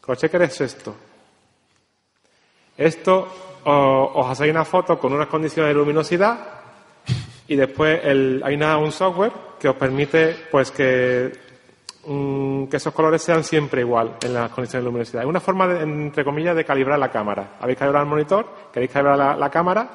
Color 0.00 0.16
checker 0.18 0.42
es 0.42 0.60
esto. 0.60 0.94
Esto 2.76 3.28
os 3.64 4.30
hacéis 4.30 4.50
una 4.52 4.64
foto 4.64 4.98
con 4.98 5.12
unas 5.12 5.26
condiciones 5.28 5.70
de 5.74 5.78
luminosidad 5.78 6.38
y 7.48 7.56
después 7.56 8.00
hay 8.04 8.54
una- 8.54 8.78
un 8.78 8.92
software 8.92 9.32
que 9.60 9.68
os 9.68 9.76
permite 9.76 10.36
pues 10.50 10.70
que, 10.70 11.30
mm, 12.06 12.66
que 12.66 12.76
esos 12.76 12.92
colores 12.94 13.22
sean 13.22 13.44
siempre 13.44 13.80
igual 13.82 14.16
en 14.22 14.34
las 14.34 14.50
condiciones 14.50 14.84
de 14.84 14.90
luminosidad. 14.90 15.22
Es 15.22 15.28
una 15.28 15.40
forma, 15.40 15.66
de, 15.66 15.82
entre 15.82 16.24
comillas, 16.24 16.56
de 16.56 16.64
calibrar 16.64 16.98
la 16.98 17.10
cámara. 17.10 17.56
Habéis 17.60 17.78
calibrado 17.78 18.04
el 18.04 18.10
monitor, 18.10 18.46
queréis 18.72 18.90
calibrar 18.92 19.18
la, 19.18 19.36
la 19.36 19.50
cámara 19.50 19.88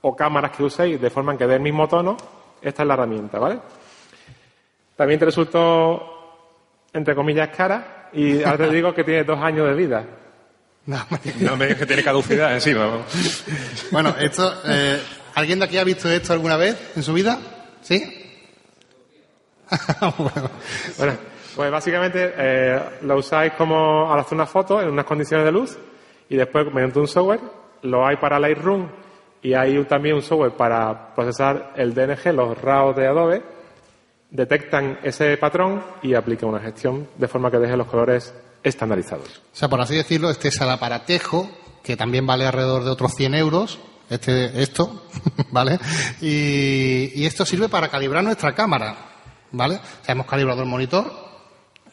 o 0.00 0.16
cámaras 0.16 0.50
que 0.56 0.62
uséis 0.64 1.00
de 1.00 1.10
forma 1.10 1.32
en 1.32 1.38
que 1.38 1.46
dé 1.46 1.54
el 1.56 1.60
mismo 1.62 1.88
tono. 1.88 2.16
Esta 2.60 2.82
es 2.82 2.88
la 2.88 2.94
herramienta, 2.94 3.38
¿vale? 3.38 3.58
También 4.96 5.18
te 5.18 5.26
resultó, 5.26 6.02
entre 6.92 7.14
comillas, 7.14 7.48
cara 7.56 8.08
y 8.12 8.42
ahora 8.42 8.68
te 8.68 8.74
digo 8.74 8.94
que 8.94 9.04
tiene 9.04 9.24
dos 9.24 9.38
años 9.40 9.66
de 9.68 9.74
vida. 9.74 10.04
No, 10.86 10.98
No 11.40 11.56
me 11.56 11.66
digas 11.66 11.78
que 11.80 11.86
tiene 11.86 12.02
caducidad 12.02 12.52
encima. 12.54 12.86
vamos. 12.86 13.06
Bueno, 13.90 14.14
esto, 14.18 14.52
eh, 14.66 15.00
¿alguien 15.34 15.58
de 15.60 15.64
aquí 15.66 15.78
ha 15.78 15.84
visto 15.84 16.08
esto 16.10 16.32
alguna 16.32 16.56
vez 16.56 16.92
en 16.96 17.02
su 17.02 17.12
vida? 17.12 17.38
¿Sí? 17.80 18.02
bueno, 20.18 20.50
Bueno, 20.98 21.16
pues 21.54 21.70
básicamente 21.70 22.32
eh, 22.36 22.80
lo 23.02 23.16
usáis 23.16 23.52
como 23.54 24.12
al 24.12 24.20
hacer 24.20 24.34
una 24.34 24.46
foto 24.46 24.80
en 24.80 24.88
unas 24.88 25.04
condiciones 25.04 25.44
de 25.44 25.52
luz 25.52 25.78
y 26.28 26.36
después 26.36 26.66
mediante 26.72 26.98
un 26.98 27.08
software 27.08 27.40
lo 27.82 28.06
hay 28.06 28.16
para 28.16 28.38
Lightroom 28.38 28.88
y 29.42 29.54
hay 29.54 29.82
también 29.84 30.14
un 30.14 30.22
software 30.22 30.52
para 30.52 31.14
procesar 31.14 31.72
el 31.76 31.92
DNG, 31.94 32.32
los 32.32 32.60
RAW 32.60 32.94
de 32.94 33.06
Adobe, 33.08 33.42
detectan 34.30 34.98
ese 35.02 35.36
patrón 35.36 35.82
y 36.02 36.14
aplican 36.14 36.48
una 36.48 36.60
gestión 36.60 37.08
de 37.18 37.28
forma 37.28 37.50
que 37.50 37.58
deje 37.58 37.76
los 37.76 37.88
colores 37.88 38.32
estandarizados. 38.62 39.42
o 39.52 39.56
sea, 39.56 39.68
por 39.68 39.80
así 39.80 39.96
decirlo, 39.96 40.30
este 40.30 40.48
es 40.48 40.60
el 40.60 40.70
aparatejo, 40.70 41.50
que 41.82 41.96
también 41.96 42.24
vale 42.24 42.46
alrededor 42.46 42.84
de 42.84 42.90
otros 42.90 43.12
100 43.14 43.34
euros, 43.34 43.80
este, 44.08 44.62
esto, 44.62 45.02
¿vale? 45.50 45.78
Y, 46.20 47.10
y 47.20 47.26
esto 47.26 47.44
sirve 47.44 47.68
para 47.68 47.88
calibrar 47.88 48.22
nuestra 48.22 48.54
cámara, 48.54 48.96
¿vale? 49.50 49.76
O 49.76 50.04
sea, 50.04 50.12
hemos 50.12 50.26
calibrado 50.26 50.62
el 50.62 50.68
monitor, 50.68 51.31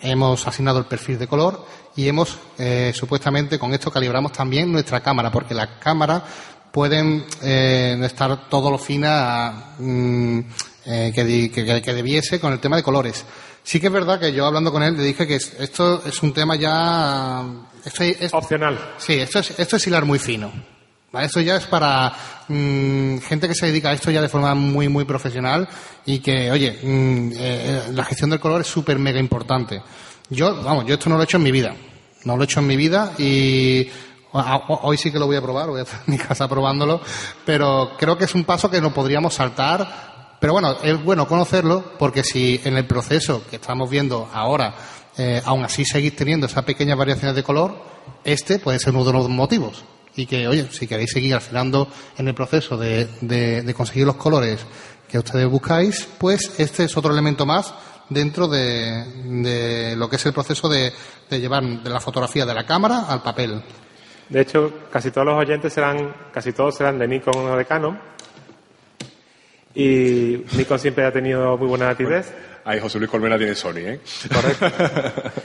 hemos 0.02 0.46
asignado 0.48 0.80
el 0.80 0.86
perfil 0.86 1.18
de 1.20 1.28
color 1.28 1.66
y 1.96 2.08
hemos, 2.08 2.38
eh, 2.58 2.92
supuestamente, 2.96 3.60
con 3.60 3.74
esto 3.74 3.92
calibramos 3.92 4.32
también 4.32 4.72
nuestra 4.72 5.02
cámara, 5.02 5.32
porque 5.32 5.54
las 5.54 5.68
cámaras 5.80 6.24
pueden 6.72 7.26
eh, 7.42 7.96
no 7.98 8.06
estar 8.06 8.48
todo 8.50 8.70
lo 8.72 8.78
fina 8.78 9.74
mm, 9.80 10.40
eh, 10.86 11.12
que, 11.14 11.52
que- 11.52 11.82
que- 11.82 11.94
debiese 11.94 12.40
con 12.40 12.54
el 12.54 12.60
tema 12.60 12.76
de 12.78 12.84
colores. 12.84 13.26
Sí 13.64 13.80
que 13.80 13.88
es 13.88 13.94
verdad 13.94 14.20
que 14.20 14.32
yo 14.32 14.46
hablando 14.46 14.72
con 14.72 14.82
él 14.84 14.96
le 14.96 15.04
dije 15.04 15.28
que 15.28 15.36
es- 15.36 15.54
esto 15.60 16.02
es 16.06 16.22
un 16.24 16.34
tema 16.34 16.56
ya... 16.56 17.44
Esto 17.84 18.04
es, 18.04 18.34
Opcional. 18.34 18.78
Sí, 18.98 19.14
esto 19.14 19.40
es, 19.40 19.58
esto 19.60 19.76
es 19.78 19.88
hilar 19.88 20.06
muy 20.06 20.20
fino. 20.20 20.52
¿Vale? 21.12 21.26
Esto 21.26 21.42
ya 21.42 21.58
es 21.58 21.66
para 21.66 22.14
mm, 22.48 23.18
gente 23.20 23.48
que 23.48 23.56
se 23.56 23.68
dedica 23.68 23.90
a 23.90 23.94
esto 23.94 24.12
ya 24.12 24.22
de 24.22 24.30
forma 24.30 24.54
muy, 24.56 24.90
muy 24.90 25.06
profesional 25.06 25.68
y 26.06 26.20
que, 26.20 26.52
oye, 26.52 26.80
mm, 26.82 27.32
eh, 27.36 27.82
la 27.94 28.06
gestión 28.06 28.30
del 28.30 28.40
color 28.40 28.62
es 28.62 28.68
súper 28.68 29.00
mega 29.00 29.20
importante. 29.20 29.82
Yo, 30.30 30.64
vamos, 30.64 30.86
yo 30.86 30.96
esto 30.96 31.10
no 31.10 31.16
lo 31.16 31.22
he 31.22 31.26
hecho 31.26 31.38
en 31.38 31.44
mi 31.44 31.52
vida. 31.52 31.76
No 32.26 32.36
lo 32.36 32.44
he 32.44 32.46
hecho 32.46 32.60
en 32.60 32.68
mi 32.68 32.76
vida 32.76 33.14
y 33.18 33.90
hoy 34.32 34.98
sí 34.98 35.12
que 35.12 35.20
lo 35.20 35.26
voy 35.26 35.38
a 35.38 35.42
probar, 35.42 35.70
voy 35.70 35.80
a 35.80 35.84
estar 35.84 36.02
en 36.08 36.14
mi 36.14 36.18
casa 36.18 36.48
probándolo, 36.48 37.02
pero 37.46 37.92
creo 37.98 38.18
que 38.18 38.26
es 38.26 38.36
un 38.36 38.44
paso 38.44 38.70
que 38.70 38.82
no 38.82 38.94
podríamos 38.94 39.34
saltar. 39.34 40.38
Pero 40.40 40.54
bueno, 40.54 40.78
es 40.82 41.04
bueno 41.04 41.28
conocerlo 41.28 41.94
porque 41.98 42.24
si 42.24 42.62
en 42.64 42.78
el 42.78 42.86
proceso 42.86 43.44
que 43.50 43.58
estamos 43.58 43.90
viendo 43.90 44.30
ahora, 44.34 44.74
eh, 45.18 45.42
aún 45.44 45.66
así 45.66 45.84
seguís 45.84 46.16
teniendo 46.16 46.46
esas 46.46 46.64
pequeñas 46.64 46.98
variaciones 46.98 47.36
de 47.36 47.44
color, 47.44 47.76
este 48.24 48.60
puede 48.60 48.80
ser 48.80 48.96
uno 48.96 49.04
de 49.04 49.14
los 49.14 49.28
motivos. 49.28 49.84
Y 50.16 50.26
que, 50.26 50.48
oye, 50.48 50.68
si 50.72 50.88
queréis 50.88 51.12
seguir 51.12 51.36
afinando 51.36 51.88
en 52.18 52.28
el 52.28 52.34
proceso 52.34 52.78
de, 52.78 53.08
de- 53.22 53.62
de 53.62 53.74
conseguir 53.74 54.06
los 54.06 54.16
colores 54.16 54.60
que 55.08 55.18
ustedes 55.20 55.48
buscáis, 55.48 56.08
pues 56.18 56.60
este 56.60 56.84
es 56.84 56.98
otro 56.98 57.12
elemento 57.12 57.46
más 57.46 57.74
dentro 58.10 58.48
de, 58.48 59.04
de 59.42 59.96
lo 59.96 60.10
que 60.10 60.16
es 60.18 60.26
el 60.26 60.34
proceso 60.34 60.68
de, 60.68 60.92
de 61.30 61.40
llevar 61.40 61.64
de 61.64 61.90
la 61.90 62.00
fotografía 62.00 62.46
de 62.46 62.54
la 62.54 62.66
cámara 62.66 63.06
al 63.08 63.22
papel. 63.22 63.62
De 64.30 64.42
hecho, 64.42 64.72
casi 64.92 65.10
todos 65.12 65.26
los 65.28 65.38
oyentes 65.38 65.74
serán, 65.74 66.14
casi 66.34 66.52
todos 66.54 66.76
serán 66.76 67.00
de 67.00 67.08
Nikon 67.08 67.36
o 67.36 67.56
de 67.56 67.66
Canon. 67.66 68.00
Y 69.76 70.44
Nikon 70.54 70.80
siempre 70.80 71.06
ha 71.06 71.12
tenido 71.12 71.58
muy 71.58 71.68
buena 71.68 71.90
nitidez. 71.92 72.34
Ahí 72.66 72.80
José 72.80 73.00
Luis 73.00 73.10
Colmena 73.10 73.38
tiene 73.38 73.56
Sony, 73.56 73.78
¿eh? 73.78 74.02
Correcto. 74.34 74.66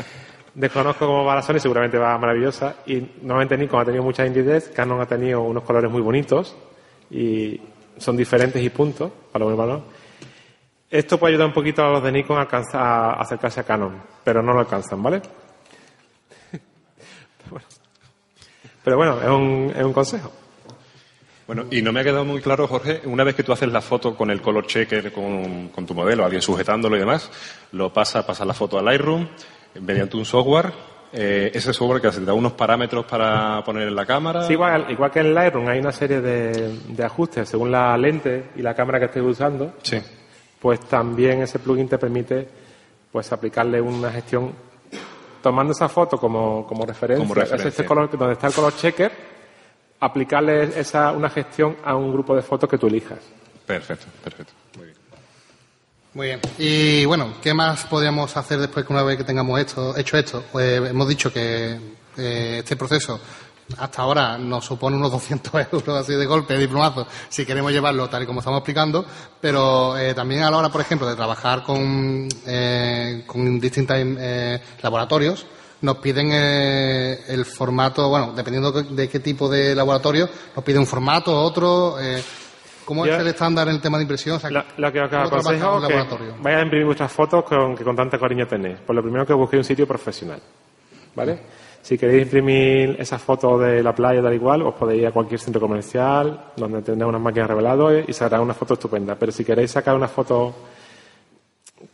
Desconozco 0.55 1.07
cómo 1.07 1.25
va 1.25 1.35
la 1.35 1.43
Sony, 1.43 1.59
seguramente 1.59 1.99
va 1.99 2.17
maravillosa. 2.19 2.77
Y 2.87 3.01
normalmente 3.23 3.57
Nikon 3.59 3.81
ha 3.81 3.85
tenido 3.85 4.05
mucha 4.05 4.25
nitidez, 4.25 4.69
Canon 4.71 5.01
ha 5.01 5.07
tenido 5.07 5.41
unos 5.43 5.65
colores 5.65 5.91
muy 5.91 6.01
bonitos 6.01 6.57
y 7.11 7.61
son 7.99 8.17
diferentes 8.17 8.63
y 8.63 8.71
puntos, 8.71 9.11
para 9.33 9.45
lo 9.45 9.57
malo. 9.57 9.83
Esto 10.91 11.19
puede 11.19 11.33
ayudar 11.35 11.49
un 11.49 11.55
poquito 11.55 11.83
a 11.83 11.91
los 11.91 12.03
de 12.03 12.13
Nikon 12.13 12.39
a, 12.39 12.43
alcanzar- 12.47 12.81
a 12.81 13.13
acercarse 13.21 13.61
a 13.61 13.65
Canon, 13.65 14.01
pero 14.23 14.43
no 14.43 14.53
lo 14.53 14.61
alcanzan, 14.61 15.03
¿vale? 15.03 15.21
Pero 18.85 18.97
bueno, 18.99 19.19
es 19.21 19.29
un, 19.29 19.73
es 19.75 19.83
un 19.83 19.93
consejo. 19.93 20.31
Bueno, 21.47 21.65
y 21.71 21.83
no 21.83 21.93
me 21.93 22.01
ha 22.01 22.05
quedado 22.05 22.25
muy 22.25 22.41
claro, 22.41 22.67
Jorge, 22.67 23.01
una 23.05 23.25
vez 23.25 23.35
que 23.35 23.43
tú 23.43 23.53
haces 23.53 23.71
la 23.71 23.81
foto 23.81 24.15
con 24.17 24.31
el 24.31 24.41
color 24.41 24.67
checker, 24.67 25.13
con, 25.13 25.69
con 25.69 25.85
tu 25.87 25.95
modelo, 25.95 26.25
alguien 26.25 26.41
sujetándolo 26.43 26.97
y 26.97 27.01
demás, 27.01 27.31
lo 27.73 27.93
pasa, 27.93 28.27
pasa 28.27 28.45
la 28.45 28.55
foto 28.55 28.79
a 28.79 28.83
Lightroom 28.83 29.27
mediante 29.81 30.17
un 30.17 30.25
software. 30.25 30.73
eh, 31.17 31.53
ese 31.55 31.73
software 31.73 32.01
que 32.03 32.11
te 32.11 32.25
da 32.25 32.35
unos 32.35 32.55
parámetros 32.55 33.05
para 33.05 33.63
poner 33.65 33.87
en 33.87 33.95
la 33.95 34.05
cámara. 34.05 34.43
Sí, 34.49 34.55
igual, 34.55 34.87
igual 34.91 35.13
que 35.13 35.21
en 35.21 35.33
Lightroom 35.33 35.69
hay 35.69 35.79
una 35.79 35.93
serie 35.93 36.21
de, 36.21 36.77
de 36.89 37.05
ajustes 37.05 37.49
según 37.49 37.71
la 37.71 37.97
lente 37.97 38.47
y 38.57 38.63
la 38.63 38.75
cámara 38.75 38.99
que 38.99 39.05
estés 39.05 39.23
usando, 39.23 39.75
Sí. 39.83 39.99
pues 40.59 40.81
también 40.81 41.41
ese 41.43 41.61
plugin 41.61 41.89
te 41.89 41.99
permite 41.99 42.49
pues 43.13 43.31
aplicarle 43.33 43.81
una 43.81 44.11
gestión 44.11 44.53
tomando 45.41 45.73
esa 45.73 45.89
foto 45.89 46.19
como, 46.19 46.67
como 46.67 46.85
referencia, 46.85 47.23
Como 47.25 47.35
es 47.41 47.49
referencia. 47.49 47.69
este 47.69 47.85
color 47.85 48.11
donde 48.11 48.33
está 48.33 48.49
el 48.49 48.53
color 48.55 48.75
checker, 48.75 49.13
aplicarle 50.01 50.65
esa 50.81 51.13
una 51.13 51.31
gestión 51.31 51.77
a 51.85 51.95
un 51.95 52.13
grupo 52.13 52.35
de 52.35 52.43
fotos 52.43 52.69
que 52.69 52.77
tú 52.77 52.89
elijas. 52.89 53.21
Perfecto, 53.65 54.07
perfecto. 54.25 54.53
Muy 56.15 56.29
bien. 56.29 56.41
Y 56.59 57.05
bueno, 57.07 57.35
¿qué 57.43 57.53
más 57.53 57.87
podríamos 57.87 58.37
hacer 58.37 58.61
después 58.61 58.87
que 58.87 58.93
una 58.93 59.03
vez 59.03 59.17
que 59.17 59.25
tengamos 59.25 59.59
esto, 59.59 59.97
hecho 59.97 60.17
esto? 60.17 60.45
Pues 60.53 60.81
hemos 60.89 61.09
dicho 61.09 61.33
que 61.33 61.77
eh, 62.17 62.57
este 62.61 62.77
proceso 62.77 63.21
hasta 63.79 64.03
ahora 64.03 64.39
nos 64.39 64.65
supone 64.65 64.97
unos 64.97 65.11
200 65.13 65.67
euros 65.73 66.01
así 66.01 66.15
de 66.15 66.25
golpe, 66.27 66.55
de 66.55 66.61
diplomazo, 66.61 67.07
si 67.29 67.45
queremos 67.45 67.73
llevarlo 67.73 68.09
tal 68.09 68.23
y 68.23 68.27
como 68.27 68.41
estamos 68.41 68.59
explicando, 68.59 69.05
pero 69.41 69.99
eh, 69.99 70.15
también 70.15 70.43
a 70.43 70.51
la 70.53 70.59
hora, 70.59 70.69
por 70.71 70.81
ejemplo, 70.81 71.09
de 71.09 71.17
trabajar 71.17 71.65
con, 71.65 72.29
eh, 72.47 73.25
con 73.27 73.59
distintos 73.59 73.97
eh, 73.99 74.61
laboratorios, 74.83 75.47
nos 75.81 75.99
piden 75.99 76.31
eh, 76.33 77.25
el 77.27 77.45
formato, 77.45 78.09
bueno, 78.09 78.33
dependiendo 78.35 78.71
de 78.71 79.09
qué 79.09 79.19
tipo 79.21 79.49
de 79.49 79.75
laboratorio, 79.75 80.29
nos 80.55 80.65
piden 80.65 80.81
un 80.81 80.87
formato, 80.87 81.37
otro. 81.43 81.97
¿Cómo 82.85 83.07
Ya. 83.07 83.15
es 83.15 83.21
el 83.21 83.29
estándar 83.29 83.69
en 83.69 83.75
el 83.77 83.81
tema 83.81 83.99
de 83.99 84.03
impresión? 84.03 84.37
O 84.37 84.39
sea, 84.41 84.51
lo 84.51 84.93
que 84.93 85.01
os 85.01 85.09
¿cómo 85.09 85.29
trabaja 85.29 85.39
aconsejo 85.39 85.81
que 85.87 85.95
vayáis 86.43 86.61
a 86.61 86.63
imprimir 86.63 86.87
vuestras 86.87 87.13
fotos 87.13 87.45
con, 87.45 87.75
que 87.77 87.85
con 87.85 87.97
tanto 87.97 88.19
cariño 88.19 88.47
tenéis. 88.47 88.79
Por 88.81 88.95
lo 88.95 89.03
primero 89.03 89.25
que 89.27 89.33
busquéis 89.33 89.61
un 89.61 89.65
sitio 89.65 89.87
profesional. 89.87 90.41
¿Vale? 91.15 91.39
Si 91.81 91.99
queréis 91.99 92.23
imprimir 92.25 92.97
esas 92.99 93.21
fotos 93.21 93.61
de 93.61 93.83
la 93.83 93.95
playa 93.95 94.23
tal 94.23 94.33
igual, 94.35 94.63
os 94.63 94.75
podéis 94.75 95.03
ir 95.03 95.07
a 95.09 95.13
cualquier 95.13 95.39
centro 95.39 95.61
comercial 95.61 96.53
donde 96.57 96.81
tendrá 96.83 97.07
unas 97.07 97.21
máquinas 97.21 97.49
reveladas 97.49 98.05
y 98.09 98.13
sacará 98.13 98.41
una 98.43 98.55
foto 98.55 98.75
estupenda. 98.75 99.15
Pero 99.17 99.31
si 99.33 99.45
queréis 99.45 99.71
sacar 99.71 99.95
una 99.95 100.09
foto 100.09 100.55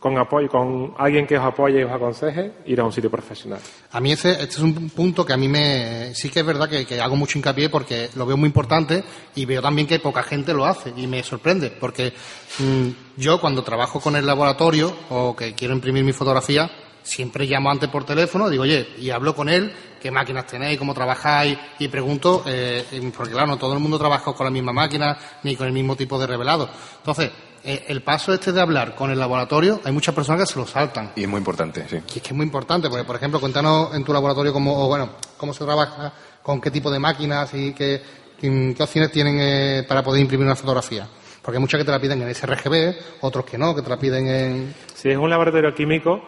con 0.01 0.17
apoyo, 0.17 0.49
con 0.49 0.95
alguien 0.97 1.27
que 1.27 1.37
os 1.37 1.45
apoye 1.45 1.79
y 1.79 1.83
os 1.83 1.91
aconseje, 1.91 2.53
ir 2.65 2.81
a 2.81 2.83
un 2.83 2.91
sitio 2.91 3.11
profesional. 3.11 3.59
A 3.91 3.99
mí 3.99 4.11
ese, 4.11 4.31
este 4.31 4.55
es 4.55 4.59
un 4.59 4.89
punto 4.89 5.23
que 5.23 5.31
a 5.31 5.37
mí 5.37 5.47
me, 5.47 6.15
sí 6.15 6.29
que 6.31 6.39
es 6.39 6.45
verdad 6.45 6.67
que, 6.67 6.87
que 6.87 6.99
hago 6.99 7.15
mucho 7.15 7.37
hincapié 7.37 7.69
porque 7.69 8.09
lo 8.15 8.25
veo 8.25 8.35
muy 8.35 8.47
importante 8.47 9.03
y 9.35 9.45
veo 9.45 9.61
también 9.61 9.87
que 9.87 9.99
poca 9.99 10.23
gente 10.23 10.55
lo 10.55 10.65
hace 10.65 10.91
y 10.97 11.05
me 11.05 11.21
sorprende 11.21 11.69
porque 11.69 12.13
mm, 12.57 12.87
yo 13.17 13.39
cuando 13.39 13.63
trabajo 13.63 13.99
con 13.99 14.15
el 14.15 14.25
laboratorio 14.25 14.91
o 15.11 15.35
que 15.35 15.53
quiero 15.53 15.75
imprimir 15.75 16.03
mi 16.03 16.13
fotografía, 16.13 16.71
siempre 17.03 17.45
llamo 17.45 17.69
antes 17.69 17.87
por 17.87 18.03
teléfono, 18.03 18.49
digo, 18.49 18.63
oye, 18.63 18.87
y 18.97 19.11
hablo 19.11 19.35
con 19.35 19.49
él, 19.49 19.71
qué 20.01 20.09
máquinas 20.09 20.47
tenéis, 20.47 20.79
cómo 20.79 20.95
trabajáis, 20.95 21.59
y 21.77 21.87
pregunto, 21.89 22.43
eh, 22.47 22.83
porque 23.15 23.33
claro, 23.33 23.47
no 23.47 23.57
todo 23.57 23.73
el 23.73 23.79
mundo 23.79 23.99
trabaja 23.99 24.33
con 24.33 24.45
la 24.45 24.51
misma 24.51 24.73
máquina 24.73 25.15
ni 25.43 25.55
con 25.55 25.67
el 25.67 25.73
mismo 25.73 25.95
tipo 25.95 26.17
de 26.17 26.25
revelado. 26.25 26.67
Entonces, 26.97 27.31
el 27.63 28.01
paso 28.01 28.33
este 28.33 28.51
de 28.51 28.61
hablar 28.61 28.95
con 28.95 29.11
el 29.11 29.19
laboratorio, 29.19 29.79
hay 29.83 29.91
muchas 29.91 30.15
personas 30.15 30.41
que 30.41 30.53
se 30.53 30.59
lo 30.59 30.65
saltan. 30.65 31.11
Y 31.15 31.23
es 31.23 31.29
muy 31.29 31.37
importante, 31.37 31.85
sí. 31.87 31.97
Y 31.97 32.17
es 32.17 32.21
que 32.21 32.29
es 32.29 32.35
muy 32.35 32.45
importante, 32.45 32.89
porque, 32.89 33.03
por 33.03 33.15
ejemplo, 33.15 33.39
cuéntanos 33.39 33.93
en 33.93 34.03
tu 34.03 34.13
laboratorio 34.13 34.51
cómo, 34.53 34.83
o 34.83 34.87
bueno, 34.87 35.09
cómo 35.37 35.53
se 35.53 35.63
trabaja, 35.63 36.13
con 36.41 36.59
qué 36.59 36.71
tipo 36.71 36.89
de 36.89 36.99
máquinas 36.99 37.53
y 37.53 37.73
qué, 37.73 38.01
qué 38.39 38.75
opciones 38.79 39.11
tienen 39.11 39.37
eh, 39.39 39.85
para 39.87 40.03
poder 40.03 40.21
imprimir 40.21 40.45
una 40.45 40.55
fotografía. 40.55 41.07
Porque 41.41 41.57
hay 41.57 41.61
muchas 41.61 41.79
que 41.79 41.85
te 41.85 41.91
la 41.91 41.99
piden 41.99 42.21
en 42.21 42.33
sRGB, 42.33 42.95
otros 43.21 43.45
que 43.45 43.57
no, 43.57 43.75
que 43.75 43.81
te 43.81 43.89
la 43.89 43.97
piden 43.97 44.27
en... 44.27 44.75
Si 44.93 45.09
es 45.09 45.17
un 45.17 45.29
laboratorio 45.29 45.73
químico, 45.73 46.21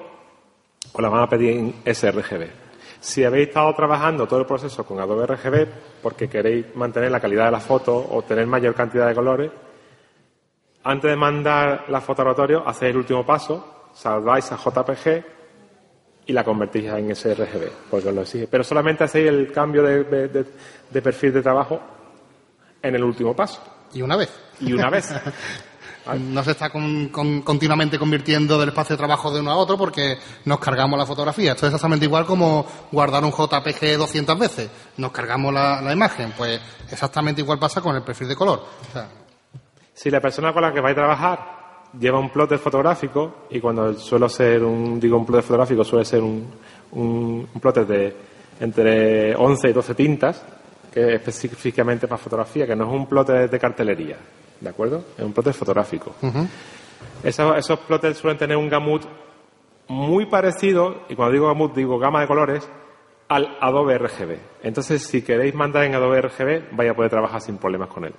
os 0.92 1.02
la 1.02 1.10
van 1.10 1.24
a 1.24 1.30
pedir 1.30 1.52
en 1.52 1.96
sRGB. 1.96 2.64
Si 3.00 3.24
habéis 3.24 3.50
estado 3.50 3.74
trabajando 3.76 4.28
todo 4.28 4.40
el 4.40 4.46
proceso 4.46 4.86
con 4.86 5.00
Adobe 5.00 5.28
RGB 5.28 5.68
porque 6.02 6.30
queréis 6.30 6.74
mantener 6.76 7.12
la 7.12 7.20
calidad 7.20 7.46
de 7.46 7.52
la 7.52 7.60
foto 7.60 8.08
o 8.10 8.22
tener 8.24 8.48
mayor 8.48 8.74
cantidad 8.74 9.08
de 9.08 9.14
colores, 9.14 9.52
antes 10.84 11.10
de 11.12 11.16
mandar 11.16 11.86
la 11.90 12.02
foto 12.02 12.22
al 12.22 12.28
laboratorio, 12.30 12.68
hacéis 12.68 12.92
el 12.92 12.98
último 12.98 13.26
paso, 13.26 13.90
salváis 13.94 14.52
a 14.52 14.58
JPG 14.58 15.26
y 16.26 16.34
la 16.34 16.44
convertís 16.44 16.86
en 16.86 17.16
sRGB, 17.16 17.70
porque 17.90 18.10
os 18.10 18.16
lo 18.16 18.22
exige. 18.22 18.48
Pero 18.48 18.64
solamente 18.64 19.04
hacéis 19.04 19.28
el 19.28 19.52
cambio 19.52 19.84
de, 19.84 20.04
de- 20.04 20.46
de 20.90 21.02
perfil 21.02 21.34
de 21.34 21.42
trabajo 21.42 21.80
en 22.82 22.96
el 22.96 23.04
último 23.04 23.36
paso. 23.36 23.62
Y 23.94 24.02
una 24.02 24.16
vez. 24.16 24.30
Y 24.60 24.74
una 24.74 24.90
vez. 24.90 25.14
No 26.20 26.44
se 26.44 26.52
está 26.52 26.70
con- 26.70 27.08
con- 27.08 27.44
continuamente 27.44 27.98
convirtiendo 27.98 28.60
del 28.60 28.68
espacio 28.70 28.96
de 28.96 28.98
trabajo 28.98 29.32
de 29.34 29.40
uno 29.40 29.52
a 29.52 29.56
otro 29.56 29.78
porque 29.78 30.18
nos 30.44 30.60
cargamos 30.60 31.00
la 31.00 31.06
fotografía. 31.06 31.54
Esto 31.54 31.66
es 31.66 31.70
exactamente 31.72 32.04
igual 32.04 32.26
como 32.26 32.66
guardar 32.92 33.24
un 33.24 33.32
JPG 33.32 33.96
200 33.98 34.38
veces. 34.38 34.70
Nos 34.98 35.14
cargamos 35.14 35.54
la, 35.54 35.80
la 35.80 35.94
imagen. 35.94 36.34
Pues 36.38 36.60
exactamente 36.92 37.40
igual 37.40 37.58
pasa 37.58 37.80
con 37.80 37.96
el 37.96 38.02
perfil 38.04 38.28
de 38.28 38.36
color. 38.36 38.66
O 38.90 38.92
sea, 38.92 39.08
Si 39.94 40.10
la 40.10 40.20
persona 40.20 40.52
con 40.54 40.62
la 40.62 40.74
que 40.74 40.82
vais 40.82 40.94
a 40.94 40.96
trabajar 40.96 41.64
lleva 42.00 42.20
un 42.20 42.30
plotter 42.30 42.58
fotográfico, 42.58 43.46
y 43.52 43.60
cuando 43.60 43.94
suelo 43.94 44.28
ser 44.28 44.64
un, 44.64 45.00
digo 45.00 45.18
un 45.18 45.26
plotter 45.26 45.44
fotográfico, 45.44 45.84
suele 45.84 46.06
ser 46.06 46.22
un, 46.22 46.52
un, 46.92 47.48
un 47.54 47.62
plotter 47.62 47.86
de 47.86 48.16
entre 48.60 49.36
11 49.36 49.70
y 49.70 49.74
12 49.74 49.96
tintas, 49.96 50.46
que 50.92 51.16
es 51.16 51.28
específicamente 51.28 52.08
para 52.08 52.18
fotografía, 52.18 52.66
que 52.68 52.76
no 52.76 52.86
es 52.86 52.94
un 52.94 53.08
plotter 53.08 53.50
de 53.50 53.60
cartelería, 53.60 54.18
¿de 54.60 54.70
acuerdo? 54.70 55.04
Es 55.18 55.24
un 55.24 55.34
plotter 55.34 55.54
fotográfico. 55.54 56.16
Esos, 57.24 57.58
esos 57.58 57.80
plotters 57.80 58.18
suelen 58.18 58.38
tener 58.38 58.58
un 58.58 58.70
gamut 58.70 59.04
muy 59.88 60.26
parecido, 60.28 61.02
y 61.10 61.16
cuando 61.16 61.34
digo 61.34 61.48
gamut 61.48 61.76
digo 61.76 62.00
gama 62.00 62.22
de 62.22 62.28
colores, 62.28 62.70
al 63.28 63.58
Adobe 63.60 63.98
RGB. 63.98 64.38
Entonces, 64.64 65.04
si 65.04 65.24
queréis 65.24 65.56
mandar 65.56 65.86
en 65.86 65.96
Adobe 65.96 66.22
RGB, 66.22 66.76
vais 66.76 66.92
a 66.92 66.94
poder 66.94 67.10
trabajar 67.10 67.42
sin 67.42 67.58
problemas 67.58 67.90
con 67.90 68.06
él. 68.06 68.14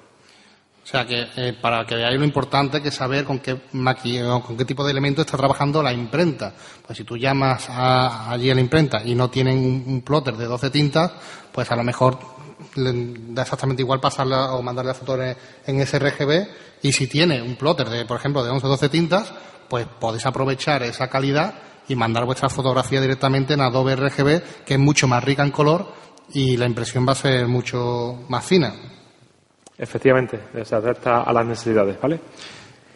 O 0.85 0.87
sea 0.87 1.07
que 1.07 1.27
eh, 1.37 1.55
para 1.61 1.87
que 1.87 1.95
veáis 1.95 2.19
lo 2.19 2.25
importante 2.27 2.83
que 2.83 2.89
es 2.91 2.95
saber 2.95 3.25
con 3.25 3.39
qué 3.39 3.57
con 3.73 4.57
qué 4.57 4.65
tipo 4.67 4.85
de 4.85 4.91
elemento 4.93 5.23
está 5.23 5.39
trabajando 5.39 5.83
la 5.83 5.93
imprenta. 5.95 6.53
Pues 6.87 6.99
si 6.99 7.05
tú 7.05 7.17
llamas 7.17 7.69
a- 7.71 8.31
allí 8.31 8.51
a 8.51 8.55
la 8.55 8.61
imprenta 8.61 9.03
y 9.03 9.15
no 9.15 9.31
tienen 9.31 9.57
un, 9.87 10.03
plotter 10.03 10.37
de 10.37 10.45
12 10.45 10.69
tintas, 10.71 11.11
pues 11.51 11.71
a 11.71 11.77
lo 11.77 11.85
mejor 11.85 12.19
le 12.77 12.93
da 13.33 13.43
exactamente 13.43 13.83
igual 13.83 13.99
pasarla 14.01 14.53
o 14.55 14.63
mandarle 14.63 14.91
la 14.91 14.95
foto 14.95 15.21
en, 15.23 15.35
en 15.67 15.87
sRGB 15.87 16.47
y 16.83 16.93
si 16.93 17.07
tiene 17.07 17.41
un 17.41 17.57
plotter 17.57 17.89
de, 17.89 18.05
por 18.05 18.19
ejemplo, 18.19 18.45
de 18.45 18.51
11 18.51 18.67
o 18.67 18.69
12 18.69 18.89
tintas, 18.91 19.33
pues 19.69 19.87
podéis 19.99 20.27
aprovechar 20.27 20.83
esa 20.83 21.09
calidad 21.09 21.55
y 21.89 21.97
mandar 21.97 22.27
vuestra 22.27 22.51
fotografía 22.51 23.01
directamente 23.01 23.55
en 23.55 23.63
Adobe 23.63 23.97
RGB, 23.97 24.65
que 24.67 24.75
es 24.75 24.81
mucho 24.81 25.09
más 25.09 25.25
rica 25.25 25.43
en 25.43 25.51
color 25.51 25.93
y 26.35 26.57
la 26.59 26.67
impresión 26.67 27.07
va 27.09 27.13
a 27.13 27.17
ser 27.17 27.47
mucho 27.49 28.25
más 28.29 28.45
fina. 28.45 28.75
Efectivamente, 29.77 30.39
se 30.65 30.75
adapta 30.75 31.23
a 31.23 31.33
las 31.33 31.45
necesidades, 31.47 32.01
¿vale? 32.01 32.21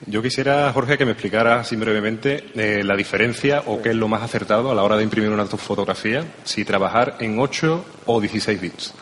Yo 0.06 0.22
quisiera, 0.22 0.72
Jorge, 0.72 0.96
que 0.96 1.04
me 1.04 1.10
explicara 1.12 1.58
así 1.60 1.74
brevemente 1.74 2.44
eh, 2.54 2.84
la 2.84 2.94
diferencia 2.94 3.64
o 3.66 3.82
qué 3.82 3.90
es 3.90 3.96
lo 3.96 4.06
más 4.06 4.22
acertado 4.22 4.70
a 4.70 4.74
la 4.74 4.84
hora 4.84 4.96
de 4.96 5.02
imprimir 5.02 5.28
una 5.30 5.44
fotografía, 5.46 6.24
si 6.44 6.64
trabajar 6.64 7.16
en 7.18 7.38
8 7.40 7.84
o 8.06 8.20
16 8.20 8.60
bits. 8.60 8.94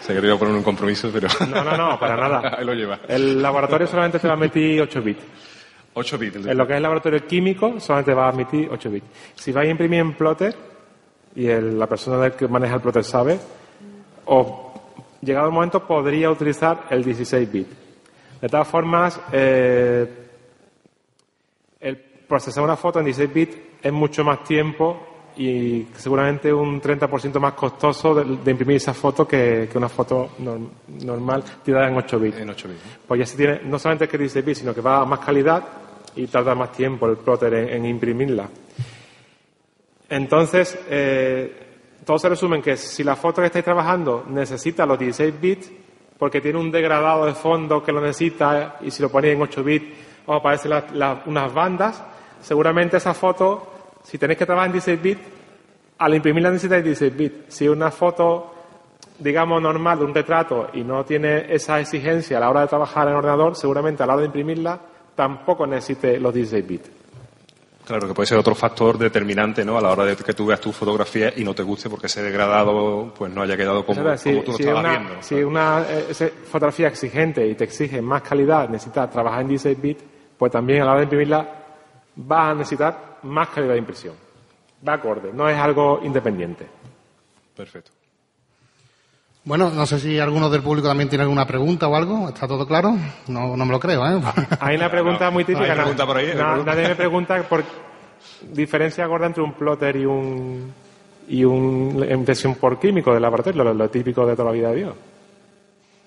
Sé 0.00 0.14
que 0.14 0.20
te 0.20 0.26
iba 0.26 0.36
a 0.36 0.38
poner 0.38 0.54
un 0.54 0.62
compromiso, 0.62 1.10
pero... 1.12 1.28
No, 1.50 1.62
no, 1.62 1.76
no, 1.76 2.00
para 2.00 2.16
nada. 2.28 2.56
Ahí 2.58 2.64
lo 2.64 2.72
lleva. 2.72 3.00
El 3.06 3.42
laboratorio 3.42 3.86
solamente 3.86 4.18
te 4.18 4.26
va 4.26 4.32
a 4.32 4.36
admitir 4.38 4.80
8 4.80 5.02
bits. 5.02 5.22
8 5.92 6.18
bits. 6.18 6.36
En 6.46 6.56
lo 6.56 6.66
que 6.66 6.72
es 6.72 6.76
el 6.78 6.82
laboratorio 6.82 7.26
químico 7.26 7.78
solamente 7.78 8.14
va 8.14 8.26
a 8.26 8.28
admitir 8.30 8.66
8 8.72 8.90
bits. 8.90 9.06
Si 9.34 9.52
vais 9.52 9.68
a 9.68 9.70
imprimir 9.72 10.00
en 10.00 10.14
plotter, 10.14 10.56
y 11.36 11.48
el- 11.48 11.78
la 11.78 11.86
persona 11.86 12.30
que 12.30 12.48
maneja 12.48 12.76
el 12.76 12.80
plotter 12.80 13.04
sabe, 13.04 13.38
o 14.24 14.67
llegado 15.22 15.46
el 15.46 15.52
momento 15.52 15.86
podría 15.86 16.30
utilizar 16.30 16.86
el 16.90 17.02
16 17.04 17.52
bits. 17.52 17.76
De 18.40 18.48
todas 18.48 18.68
formas, 18.68 19.20
eh, 19.32 20.06
el 21.80 21.96
procesar 21.96 22.62
una 22.64 22.76
foto 22.76 22.98
en 23.00 23.06
16 23.06 23.32
bits 23.34 23.56
es 23.82 23.92
mucho 23.92 24.22
más 24.24 24.44
tiempo 24.44 25.04
y 25.36 25.86
seguramente 25.94 26.52
un 26.52 26.80
30% 26.82 27.38
más 27.38 27.52
costoso 27.54 28.14
de, 28.14 28.24
de 28.42 28.50
imprimir 28.50 28.76
esa 28.76 28.92
foto 28.94 29.26
que, 29.26 29.68
que 29.70 29.78
una 29.78 29.88
foto 29.88 30.30
norm- 30.40 30.68
normal 31.04 31.44
tirada 31.64 31.88
en 31.88 31.96
8 31.96 32.18
bits. 32.18 32.38
En 32.38 32.50
8 32.50 32.68
bits. 32.68 32.80
Pues 33.06 33.20
ya 33.20 33.26
se 33.26 33.36
tiene, 33.36 33.60
no 33.64 33.78
solamente 33.78 34.08
que 34.08 34.18
16 34.18 34.44
bits, 34.44 34.58
sino 34.58 34.74
que 34.74 34.80
va 34.80 34.98
a 35.00 35.04
más 35.04 35.20
calidad 35.20 35.62
y 36.16 36.26
tarda 36.26 36.54
más 36.56 36.72
tiempo 36.72 37.06
el 37.08 37.16
plotter 37.18 37.54
en, 37.54 37.68
en 37.68 37.86
imprimirla. 37.86 38.48
Entonces, 40.08 40.78
eh, 40.88 41.67
todo 42.08 42.18
se 42.18 42.30
resume 42.30 42.56
en 42.56 42.62
que 42.62 42.74
si 42.78 43.04
la 43.04 43.16
foto 43.16 43.42
que 43.42 43.48
estáis 43.48 43.66
trabajando 43.66 44.24
necesita 44.30 44.86
los 44.86 44.98
16 44.98 45.38
bits, 45.38 45.70
porque 46.18 46.40
tiene 46.40 46.58
un 46.58 46.70
degradado 46.70 47.26
de 47.26 47.34
fondo 47.34 47.82
que 47.82 47.92
lo 47.92 48.00
necesita, 48.00 48.76
y 48.80 48.90
si 48.90 49.02
lo 49.02 49.10
ponéis 49.10 49.34
en 49.34 49.42
8 49.42 49.62
bits 49.62 49.84
os 50.24 50.36
aparecen 50.40 50.70
las- 50.70 51.26
unas 51.26 51.52
bandas, 51.52 52.02
seguramente 52.40 52.96
esa 52.96 53.12
foto, 53.12 53.72
si 54.02 54.16
tenéis 54.16 54.38
que 54.38 54.46
trabajar 54.46 54.68
en 54.68 54.72
16 54.72 55.02
bits, 55.02 55.20
al 55.98 56.14
imprimirla 56.14 56.50
necesitáis 56.50 56.82
16 56.82 57.14
bits. 57.14 57.54
Si 57.54 57.68
una 57.68 57.90
foto 57.90 58.54
digamos, 59.18 59.60
normal 59.60 59.98
de 59.98 60.04
un 60.06 60.14
retrato 60.14 60.68
y 60.72 60.84
no 60.84 61.04
tiene 61.04 61.52
esa 61.52 61.78
exigencia 61.78 62.38
a 62.38 62.40
la 62.40 62.48
hora 62.50 62.60
de 62.62 62.68
trabajar 62.68 63.06
en 63.08 63.16
ordenador, 63.16 63.54
seguramente 63.54 64.02
a 64.02 64.06
la 64.06 64.14
hora 64.14 64.20
de 64.22 64.26
imprimirla 64.28 64.80
tampoco 65.14 65.66
necesite 65.66 66.18
los 66.20 66.32
16 66.32 66.66
bits. 66.66 66.90
Claro, 67.88 68.06
que 68.06 68.12
puede 68.12 68.26
ser 68.26 68.36
otro 68.36 68.54
factor 68.54 68.98
determinante, 68.98 69.64
¿no? 69.64 69.78
A 69.78 69.80
la 69.80 69.90
hora 69.90 70.04
de 70.04 70.14
que 70.14 70.34
tú 70.34 70.44
veas 70.44 70.60
tu 70.60 70.72
fotografía 70.72 71.32
y 71.34 71.42
no 71.42 71.54
te 71.54 71.62
guste 71.62 71.88
porque 71.88 72.06
ese 72.06 72.22
degradado, 72.22 73.14
pues 73.16 73.32
no 73.32 73.40
haya 73.40 73.56
quedado 73.56 73.82
como, 73.86 74.14
si, 74.18 74.42
tú 74.42 74.50
lo 74.52 74.58
si 74.58 74.62
estabas 74.62 74.84
una, 74.84 74.90
viendo. 74.90 75.22
si 75.22 75.34
una 75.36 75.86
eh, 75.88 76.32
fotografía 76.44 76.88
exigente 76.88 77.46
y 77.46 77.54
te 77.54 77.64
exige 77.64 78.02
más 78.02 78.20
calidad, 78.20 78.68
necesita 78.68 79.08
trabajar 79.08 79.40
en 79.40 79.48
16 79.48 79.80
bits, 79.80 80.04
pues 80.36 80.52
también 80.52 80.82
a 80.82 80.84
la 80.84 80.90
hora 80.90 81.00
de 81.00 81.04
imprimirla 81.04 81.48
va 82.30 82.50
a 82.50 82.54
necesitar 82.54 83.20
más 83.22 83.48
calidad 83.48 83.72
de 83.72 83.78
impresión. 83.78 84.14
Va 84.86 84.92
acorde, 84.92 85.32
no 85.32 85.48
es 85.48 85.56
algo 85.56 86.00
independiente. 86.04 86.66
Perfecto. 87.56 87.92
Bueno, 89.48 89.70
no 89.70 89.86
sé 89.86 89.98
si 89.98 90.18
alguno 90.18 90.50
del 90.50 90.62
público 90.62 90.88
también 90.88 91.08
tiene 91.08 91.22
alguna 91.22 91.46
pregunta 91.46 91.88
o 91.88 91.96
algo. 91.96 92.28
¿Está 92.28 92.46
todo 92.46 92.66
claro? 92.66 92.94
No, 93.28 93.56
no 93.56 93.64
me 93.64 93.72
lo 93.72 93.80
creo, 93.80 94.06
¿eh? 94.06 94.20
Hay 94.60 94.76
una 94.76 94.90
pregunta 94.90 95.30
muy 95.30 95.42
típica. 95.44 95.72
Hay 95.72 95.78
pregunta 95.78 96.06
por 96.06 96.16
ahí, 96.18 96.26
pregunta. 96.32 96.62
nadie 96.74 96.88
me 96.88 96.94
pregunta 96.94 97.42
por 97.48 97.64
diferencia 98.52 99.06
gorda 99.06 99.26
entre 99.26 99.42
un 99.42 99.54
plotter 99.54 99.96
y 99.96 100.04
un 100.04 100.72
y 101.30 101.44
un 101.44 102.06
impresión 102.10 102.56
por 102.56 102.78
químico 102.78 103.12
de 103.14 103.20
laboratorio, 103.20 103.64
lo, 103.64 103.72
lo 103.74 103.88
típico 103.88 104.26
de 104.26 104.36
toda 104.36 104.50
la 104.50 104.52
vida 104.54 104.68
de 104.70 104.76
Dios. 104.76 104.94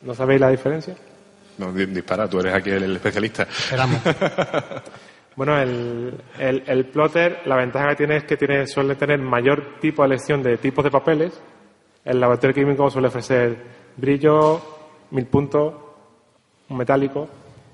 ¿No 0.04 0.14
sabéis 0.14 0.40
la 0.42 0.50
diferencia? 0.50 0.96
No, 1.58 1.72
di- 1.74 1.86
dispara, 1.88 2.28
tú 2.28 2.40
eres 2.40 2.54
aquí 2.54 2.70
el, 2.70 2.84
el 2.84 2.96
especialista. 2.96 3.44
Esperamos. 3.44 4.00
Bueno, 5.34 5.58
el, 5.58 6.14
el, 6.38 6.64
el 6.68 6.86
plotter, 6.88 7.40
la 7.46 7.56
ventaja 7.56 7.88
que 7.92 7.96
tiene 7.96 8.18
es 8.18 8.26
que 8.26 8.36
tiene, 8.36 8.68
suele 8.68 8.96
tener 8.96 9.18
mayor 9.20 9.80
tipo 9.80 10.02
de 10.04 10.08
elección 10.08 10.44
de 10.44 10.58
tipos 10.58 10.84
de 10.84 10.92
papeles. 10.92 11.42
El 12.04 12.20
laboratorio 12.20 12.54
químico 12.56 12.90
suele 12.90 13.08
ofrecer 13.10 13.58
brillo, 13.96 14.62
mil 15.12 15.26
puntos, 15.28 15.74
un 16.70 16.78
metálico. 16.78 17.28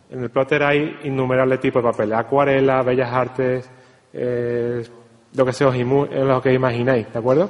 En 0.09 0.23
el 0.23 0.29
plotter 0.29 0.63
hay 0.63 0.99
innumerables 1.03 1.59
tipos 1.59 1.83
de 1.83 1.89
papeles. 1.91 2.17
Acuarela, 2.17 2.81
bellas 2.83 3.11
artes, 3.11 3.69
eh, 4.13 4.83
lo 5.33 5.45
que 5.45 5.53
se 5.53 5.65
os 5.65 5.75
imu- 5.75 6.07
eh, 6.11 6.23
lo 6.23 6.41
que 6.41 6.53
imagináis, 6.53 7.11
¿de 7.11 7.19
acuerdo? 7.19 7.49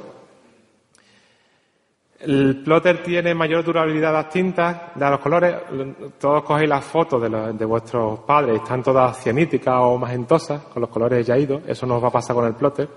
El 2.20 2.62
plotter 2.64 3.00
tiene 3.02 3.32
mayor 3.32 3.62
durabilidad 3.64 4.08
de 4.08 4.14
las 4.14 4.28
tintas, 4.28 4.76
de 4.96 5.08
los 5.08 5.20
colores. 5.20 5.54
Todos 6.18 6.42
cogéis 6.42 6.68
las 6.68 6.84
fotos 6.84 7.22
de, 7.22 7.64
vuestros 7.64 8.18
padres, 8.20 8.56
están 8.56 8.82
todas 8.82 9.22
cianíticas 9.22 9.76
o 9.78 9.96
magentosas, 9.98 10.62
con 10.64 10.80
los 10.80 10.90
colores 10.90 11.24
ya 11.24 11.38
idos. 11.38 11.62
Eso 11.66 11.86
no 11.86 11.96
os 11.96 12.02
va 12.02 12.08
a 12.08 12.12
pasar 12.12 12.34
con 12.34 12.44
el 12.46 12.54
plotter. 12.54 12.88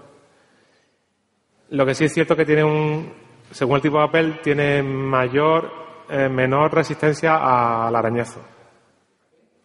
Lo 1.69 1.85
que 1.85 1.93
sí 1.93 2.05
es 2.05 2.13
cierto 2.13 2.35
que 2.35 2.45
tiene 2.45 2.63
un, 2.63 3.13
según 3.51 3.75
el 3.75 3.81
tipo 3.81 3.99
de 3.99 4.05
papel, 4.05 4.39
tiene 4.41 4.81
mayor, 4.81 5.71
eh, 6.09 6.29
menor 6.29 6.73
resistencia 6.73 7.35
al 7.85 7.95
arañazo. 7.95 8.41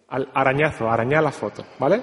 Al 0.09 0.29
arañazo, 0.35 0.91
arañar 0.91 1.23
la 1.23 1.33
foto, 1.33 1.65
¿vale? 1.79 2.03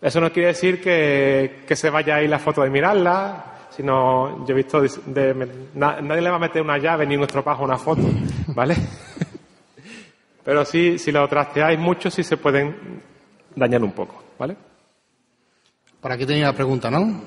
Eso 0.00 0.20
no 0.20 0.32
quiere 0.32 0.48
decir 0.48 0.80
que, 0.80 1.64
que 1.66 1.76
se 1.76 1.90
vaya 1.90 2.16
ahí 2.16 2.26
la 2.26 2.38
foto 2.38 2.62
de 2.62 2.70
mirarla, 2.70 3.68
sino 3.70 4.44
yo 4.44 4.52
he 4.52 4.56
visto 4.56 4.82
nadie 5.74 6.20
le 6.20 6.30
va 6.30 6.36
a 6.36 6.40
meter 6.40 6.62
una 6.62 6.78
llave 6.78 7.06
ni 7.06 7.16
un 7.16 7.22
estropajo 7.22 7.62
a 7.62 7.66
una 7.66 7.78
foto, 7.78 8.02
¿vale? 8.48 8.76
Pero 10.44 10.64
sí, 10.64 10.98
si 10.98 11.12
lo 11.12 11.28
trasteáis 11.28 11.78
mucho, 11.78 12.10
sí 12.10 12.22
se 12.22 12.36
pueden 12.36 13.02
dañar 13.54 13.82
un 13.82 13.92
poco, 13.92 14.22
¿vale? 14.38 14.56
Por 16.00 16.10
aquí 16.10 16.24
tenía 16.24 16.44
una 16.48 16.56
pregunta, 16.56 16.90
¿no? 16.90 17.22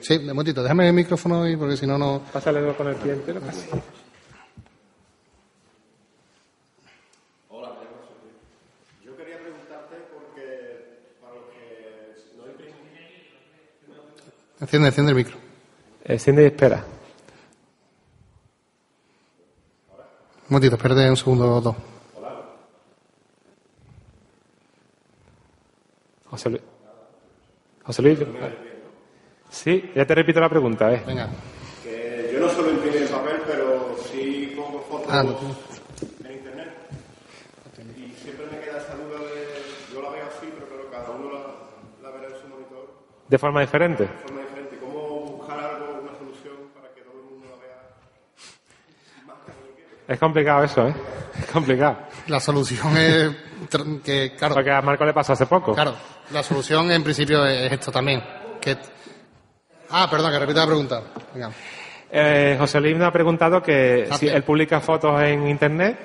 Sí, 0.00 0.18
de 0.18 0.32
momentito, 0.32 0.62
déjame 0.62 0.86
el 0.88 0.94
micrófono 0.94 1.42
ahí 1.42 1.56
porque 1.56 1.76
si 1.76 1.86
no, 1.86 1.98
no. 1.98 2.22
Pásale 2.32 2.72
con 2.74 2.88
el 2.88 2.96
pie 2.96 3.12
entero 3.12 3.40
casi. 3.40 3.68
Yo 9.04 9.16
quería 9.16 9.38
preguntarte 9.38 9.96
porque 10.12 11.04
para 11.20 11.34
los 11.34 11.44
que 11.46 12.14
no 12.36 12.44
Enciende, 14.60 14.88
enciende 14.88 15.10
el 15.12 15.16
micro. 15.16 15.36
Enciende 16.04 16.42
y 16.44 16.46
espera. 16.46 16.84
Un 20.48 20.54
momentito, 20.54 20.76
espérate 20.76 21.10
un 21.10 21.16
segundo 21.16 21.56
o 21.56 21.60
dos. 21.60 21.76
José 26.30 26.50
Luis. 26.50 26.62
José 27.84 28.02
Luis. 28.02 28.18
Sí, 29.50 29.90
ya 29.94 30.04
te 30.06 30.14
repito 30.14 30.40
la 30.40 30.48
pregunta, 30.48 30.92
¿eh? 30.92 31.02
Venga. 31.06 31.28
que 31.82 32.30
yo 32.32 32.40
no 32.40 32.48
solo 32.50 32.70
imprimo 32.70 32.96
en 32.96 33.08
papel, 33.08 33.40
pero 33.46 33.96
sí 34.12 34.52
pongo 34.56 34.80
fotos 34.88 35.06
Ah, 35.10 35.22
no. 35.22 35.38
en 36.28 36.32
internet. 36.36 36.68
Y 37.96 38.12
siempre 38.22 38.46
me 38.52 38.60
queda 38.60 38.78
esa 38.78 38.94
duda 38.94 39.18
de, 39.18 39.92
yo 39.92 40.02
la 40.02 40.10
veo 40.10 40.26
así, 40.26 40.48
pero 40.54 40.66
claro, 40.68 40.90
cada 40.90 41.10
uno 41.16 41.32
la, 41.32 42.08
la 42.08 42.14
verá 42.16 42.34
en 42.34 42.40
su 42.40 42.48
monitor 42.48 42.92
De 43.28 43.38
forma 43.38 43.60
diferente. 43.62 44.02
de 44.04 44.08
forma 44.10 44.40
diferente. 44.42 44.76
¿Cómo 44.78 45.36
buscar 45.38 45.58
algo, 45.58 46.00
una 46.02 46.18
solución 46.18 46.54
para 46.74 46.92
que 46.94 47.00
todo 47.02 47.18
el 47.18 47.24
mundo 47.30 47.46
la 47.50 47.56
vea? 47.56 49.34
Es 50.14 50.18
complicado 50.18 50.64
eso, 50.64 50.88
¿eh? 50.88 50.94
Es 51.38 51.46
complicado. 51.46 51.96
La 52.26 52.40
solución 52.40 52.96
es 52.96 53.30
que, 54.04 54.34
claro, 54.36 54.54
Porque 54.54 54.70
a 54.72 54.82
Marco 54.82 55.04
le 55.04 55.12
pasó 55.14 55.32
hace 55.34 55.46
poco. 55.46 55.72
claro, 55.74 55.94
la 56.32 56.42
solución 56.42 56.90
en 56.90 57.02
principio 57.02 57.44
es 57.46 57.72
esto 57.72 57.90
también. 57.92 58.22
Que... 58.60 58.76
Ah, 59.90 60.08
perdón, 60.10 60.32
que 60.32 60.38
repita 60.38 60.60
la 60.60 60.66
pregunta. 60.66 61.02
Venga. 61.34 61.50
Eh, 62.10 62.56
José 62.58 62.80
Luis 62.80 62.96
me 62.96 63.04
ha 63.04 63.12
preguntado 63.12 63.62
que 63.62 64.08
Ah, 64.10 64.16
si 64.16 64.28
él 64.28 64.42
publica 64.42 64.80
fotos 64.80 65.20
en 65.22 65.46
internet 65.48 65.98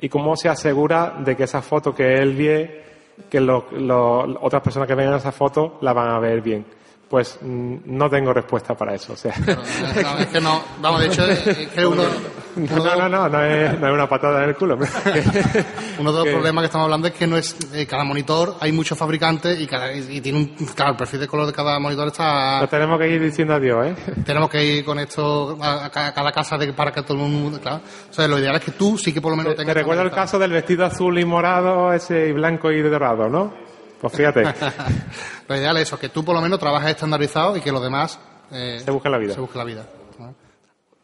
y 0.00 0.08
cómo 0.08 0.36
se 0.36 0.48
asegura 0.48 1.14
de 1.18 1.34
que 1.36 1.44
esas 1.44 1.64
fotos 1.64 1.94
que 1.94 2.14
él 2.14 2.34
ve, 2.36 2.84
que 3.30 3.40
lo- 3.40 3.66
lo- 3.72 4.38
otras 4.42 4.62
personas 4.62 4.86
que 4.86 4.94
vean 4.94 5.14
esas 5.14 5.34
fotos 5.34 5.72
la 5.80 5.92
van 5.94 6.08
a 6.10 6.18
ver 6.18 6.40
bien. 6.42 6.66
Pues 7.08 7.38
mm, 7.40 7.76
no 7.86 8.10
tengo 8.10 8.32
respuesta 8.32 8.74
para 8.74 8.94
eso. 8.94 9.12
O 9.14 9.16
sea, 9.16 9.34
No, 9.38 10.18
es 10.18 10.26
que 10.26 10.40
no, 10.40 10.60
vamos, 10.80 11.00
de 11.00 11.06
hecho, 11.06 11.24
es 11.24 11.68
que 11.68 11.86
uno, 11.86 12.02
no, 12.56 12.96
no, 12.96 13.08
no, 13.08 13.28
no 13.28 13.42
es, 13.44 13.72
una 13.80 14.08
patada 14.08 14.42
en 14.44 14.50
el 14.50 14.56
culo. 14.56 14.76
uno 15.98 16.12
de 16.12 16.18
los 16.24 16.28
problemas 16.28 16.62
que 16.62 16.66
estamos 16.66 16.84
hablando 16.84 17.08
es 17.08 17.14
que 17.14 17.26
no 17.26 17.36
es 17.36 17.56
eh, 17.74 17.86
cada 17.86 18.04
monitor, 18.04 18.56
hay 18.60 18.72
muchos 18.72 18.96
fabricantes 18.98 19.60
y, 19.60 19.66
cada, 19.66 19.92
y, 19.92 20.20
tiene 20.20 20.38
un, 20.38 20.46
claro, 20.74 20.92
el 20.92 20.96
perfil 20.96 21.20
de 21.20 21.28
color 21.28 21.46
de 21.46 21.52
cada 21.52 21.78
monitor 21.78 22.08
está, 22.08 22.60
Nos 22.60 22.70
tenemos 22.70 22.98
que 22.98 23.08
ir 23.08 23.22
diciendo 23.22 23.54
adiós, 23.54 23.86
¿eh? 23.88 23.94
tenemos 24.24 24.48
que 24.50 24.64
ir 24.64 24.84
con 24.84 24.98
esto 24.98 25.58
a, 25.60 25.86
a 25.86 25.90
ca- 25.90 26.06
a 26.08 26.14
cada 26.14 26.32
casa 26.32 26.56
de, 26.58 26.72
para 26.72 26.92
que 26.92 27.02
todo 27.02 27.14
el 27.24 27.30
mundo, 27.30 27.60
claro. 27.60 27.80
O 28.10 28.12
sea, 28.12 28.26
lo 28.28 28.38
ideal 28.38 28.56
es 28.56 28.62
que 28.64 28.72
tú 28.72 28.96
sí 28.98 29.12
que 29.12 29.20
por 29.20 29.30
lo 29.32 29.36
menos 29.36 29.52
Te, 29.52 29.58
tengas. 29.58 29.74
te 29.74 29.80
recuerdo 29.80 30.02
el 30.02 30.10
caso 30.10 30.38
del 30.38 30.50
vestido 30.52 30.84
azul 30.84 31.18
y 31.18 31.24
morado, 31.24 31.92
ese 31.92 32.28
y 32.28 32.32
blanco 32.32 32.70
y 32.72 32.82
dorado, 32.82 33.28
¿no? 33.28 33.52
Pues 34.00 34.12
fíjate, 34.14 34.42
Lo 35.48 35.56
ideal 35.56 35.76
es 35.78 35.84
eso, 35.84 35.98
que 35.98 36.08
tú 36.10 36.24
por 36.24 36.34
lo 36.34 36.40
menos 36.42 36.58
trabajes 36.58 36.90
estandarizado 36.90 37.56
y 37.56 37.60
que 37.60 37.72
los 37.72 37.82
demás 37.82 38.18
eh, 38.50 38.80
se 38.84 38.90
busca 38.90 39.08
la 39.08 39.18
vida. 39.18 39.34
se 39.34 39.40
busquen 39.40 39.58
la 39.58 39.64
vida. 39.64 39.86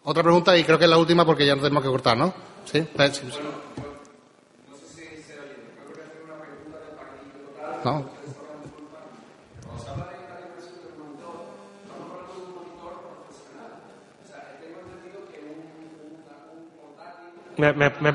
¿No? 0.05 0.11
Otra 0.11 0.23
pregunta, 0.23 0.57
y 0.57 0.65
creo 0.65 0.79
que 0.79 0.85
es 0.85 0.91
la 0.91 0.99
última 0.99 1.25
porque 1.25 1.47
ya 1.47 1.55
no 1.55 1.63
tenemos 1.63 1.83
que 1.83 1.91
cortar, 1.91 2.17
¿no? 2.17 2.33
Sí. 2.65 2.79
Eh, 2.79 3.11
sí, 3.13 3.31
sí. 3.31 3.39
No. 7.85 8.23
Me, 17.59 17.73
me, 17.75 17.91
me, 18.01 18.15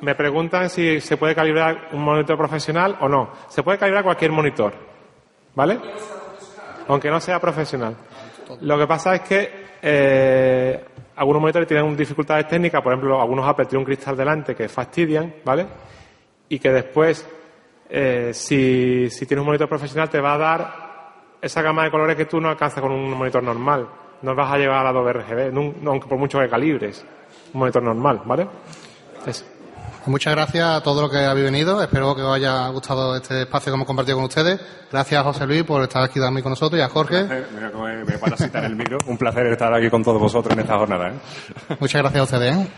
me 0.00 0.14
preguntan 0.14 0.70
si 0.70 1.00
se 1.00 1.16
puede 1.16 1.34
calibrar 1.34 1.88
un 1.92 2.02
monitor 2.02 2.36
profesional 2.36 2.96
o 3.00 3.08
no. 3.08 3.30
Se 3.48 3.62
puede 3.62 3.78
calibrar 3.78 4.04
cualquier 4.04 4.32
monitor, 4.32 4.74
¿vale? 5.54 5.78
Aunque 6.88 7.10
no 7.10 7.20
sea 7.20 7.38
profesional. 7.40 7.94
Lo 8.62 8.78
que 8.78 8.86
pasa 8.86 9.14
es 9.16 9.20
que 9.22 9.57
eh, 9.82 10.84
algunos 11.16 11.40
monitores 11.40 11.66
tienen 11.66 11.96
dificultades 11.96 12.46
técnicas, 12.48 12.82
por 12.82 12.92
ejemplo, 12.92 13.20
algunos 13.20 13.46
Apple 13.46 13.66
tienen 13.66 13.80
un 13.80 13.86
cristal 13.86 14.16
delante 14.16 14.54
que 14.54 14.68
fastidian, 14.68 15.34
¿vale? 15.44 15.66
Y 16.48 16.58
que 16.58 16.70
después, 16.70 17.28
eh, 17.88 18.30
si, 18.32 19.08
si 19.10 19.26
tienes 19.26 19.40
un 19.40 19.46
monitor 19.46 19.68
profesional, 19.68 20.08
te 20.08 20.20
va 20.20 20.34
a 20.34 20.38
dar 20.38 20.88
esa 21.40 21.62
gama 21.62 21.84
de 21.84 21.90
colores 21.90 22.16
que 22.16 22.26
tú 22.26 22.40
no 22.40 22.48
alcanzas 22.48 22.80
con 22.80 22.92
un 22.92 23.10
monitor 23.12 23.42
normal. 23.42 23.88
No 24.22 24.34
vas 24.34 24.52
a 24.52 24.58
llegar 24.58 24.84
a 24.86 24.92
2 24.92 25.12
RGB, 25.12 25.86
aunque 25.86 26.08
por 26.08 26.18
mucho 26.18 26.38
que 26.38 26.48
calibres 26.48 27.04
un 27.52 27.60
monitor 27.60 27.82
normal, 27.82 28.22
¿vale? 28.24 28.46
Muchas 30.08 30.34
gracias 30.34 30.66
a 30.66 30.82
todos 30.82 31.02
los 31.02 31.10
que 31.10 31.18
habéis 31.18 31.44
venido. 31.44 31.82
Espero 31.82 32.14
que 32.16 32.22
os 32.22 32.34
haya 32.34 32.68
gustado 32.68 33.14
este 33.14 33.42
espacio 33.42 33.70
que 33.70 33.74
hemos 33.74 33.86
compartido 33.86 34.16
con 34.16 34.24
ustedes. 34.24 34.58
Gracias 34.90 35.20
a 35.20 35.24
José 35.24 35.46
Luis 35.46 35.64
por 35.64 35.82
estar 35.82 36.02
aquí 36.02 36.18
también 36.18 36.42
con 36.42 36.50
nosotros 36.50 36.78
y 36.80 36.82
a 36.82 36.88
Jorge. 36.88 37.24
Mira 37.54 37.70
cómo 37.70 37.84
me, 37.84 38.04
me 38.04 38.18
parasitar 38.18 38.64
el 38.64 38.74
micro. 38.74 38.96
Un 39.06 39.18
placer 39.18 39.46
estar 39.46 39.72
aquí 39.74 39.90
con 39.90 40.02
todos 40.02 40.20
vosotros 40.20 40.54
en 40.54 40.60
esta 40.60 40.78
jornada. 40.78 41.10
¿eh? 41.10 41.76
Muchas 41.78 42.00
gracias 42.00 42.20
a 42.20 42.24
ustedes. 42.24 42.56
¿eh? 42.56 42.68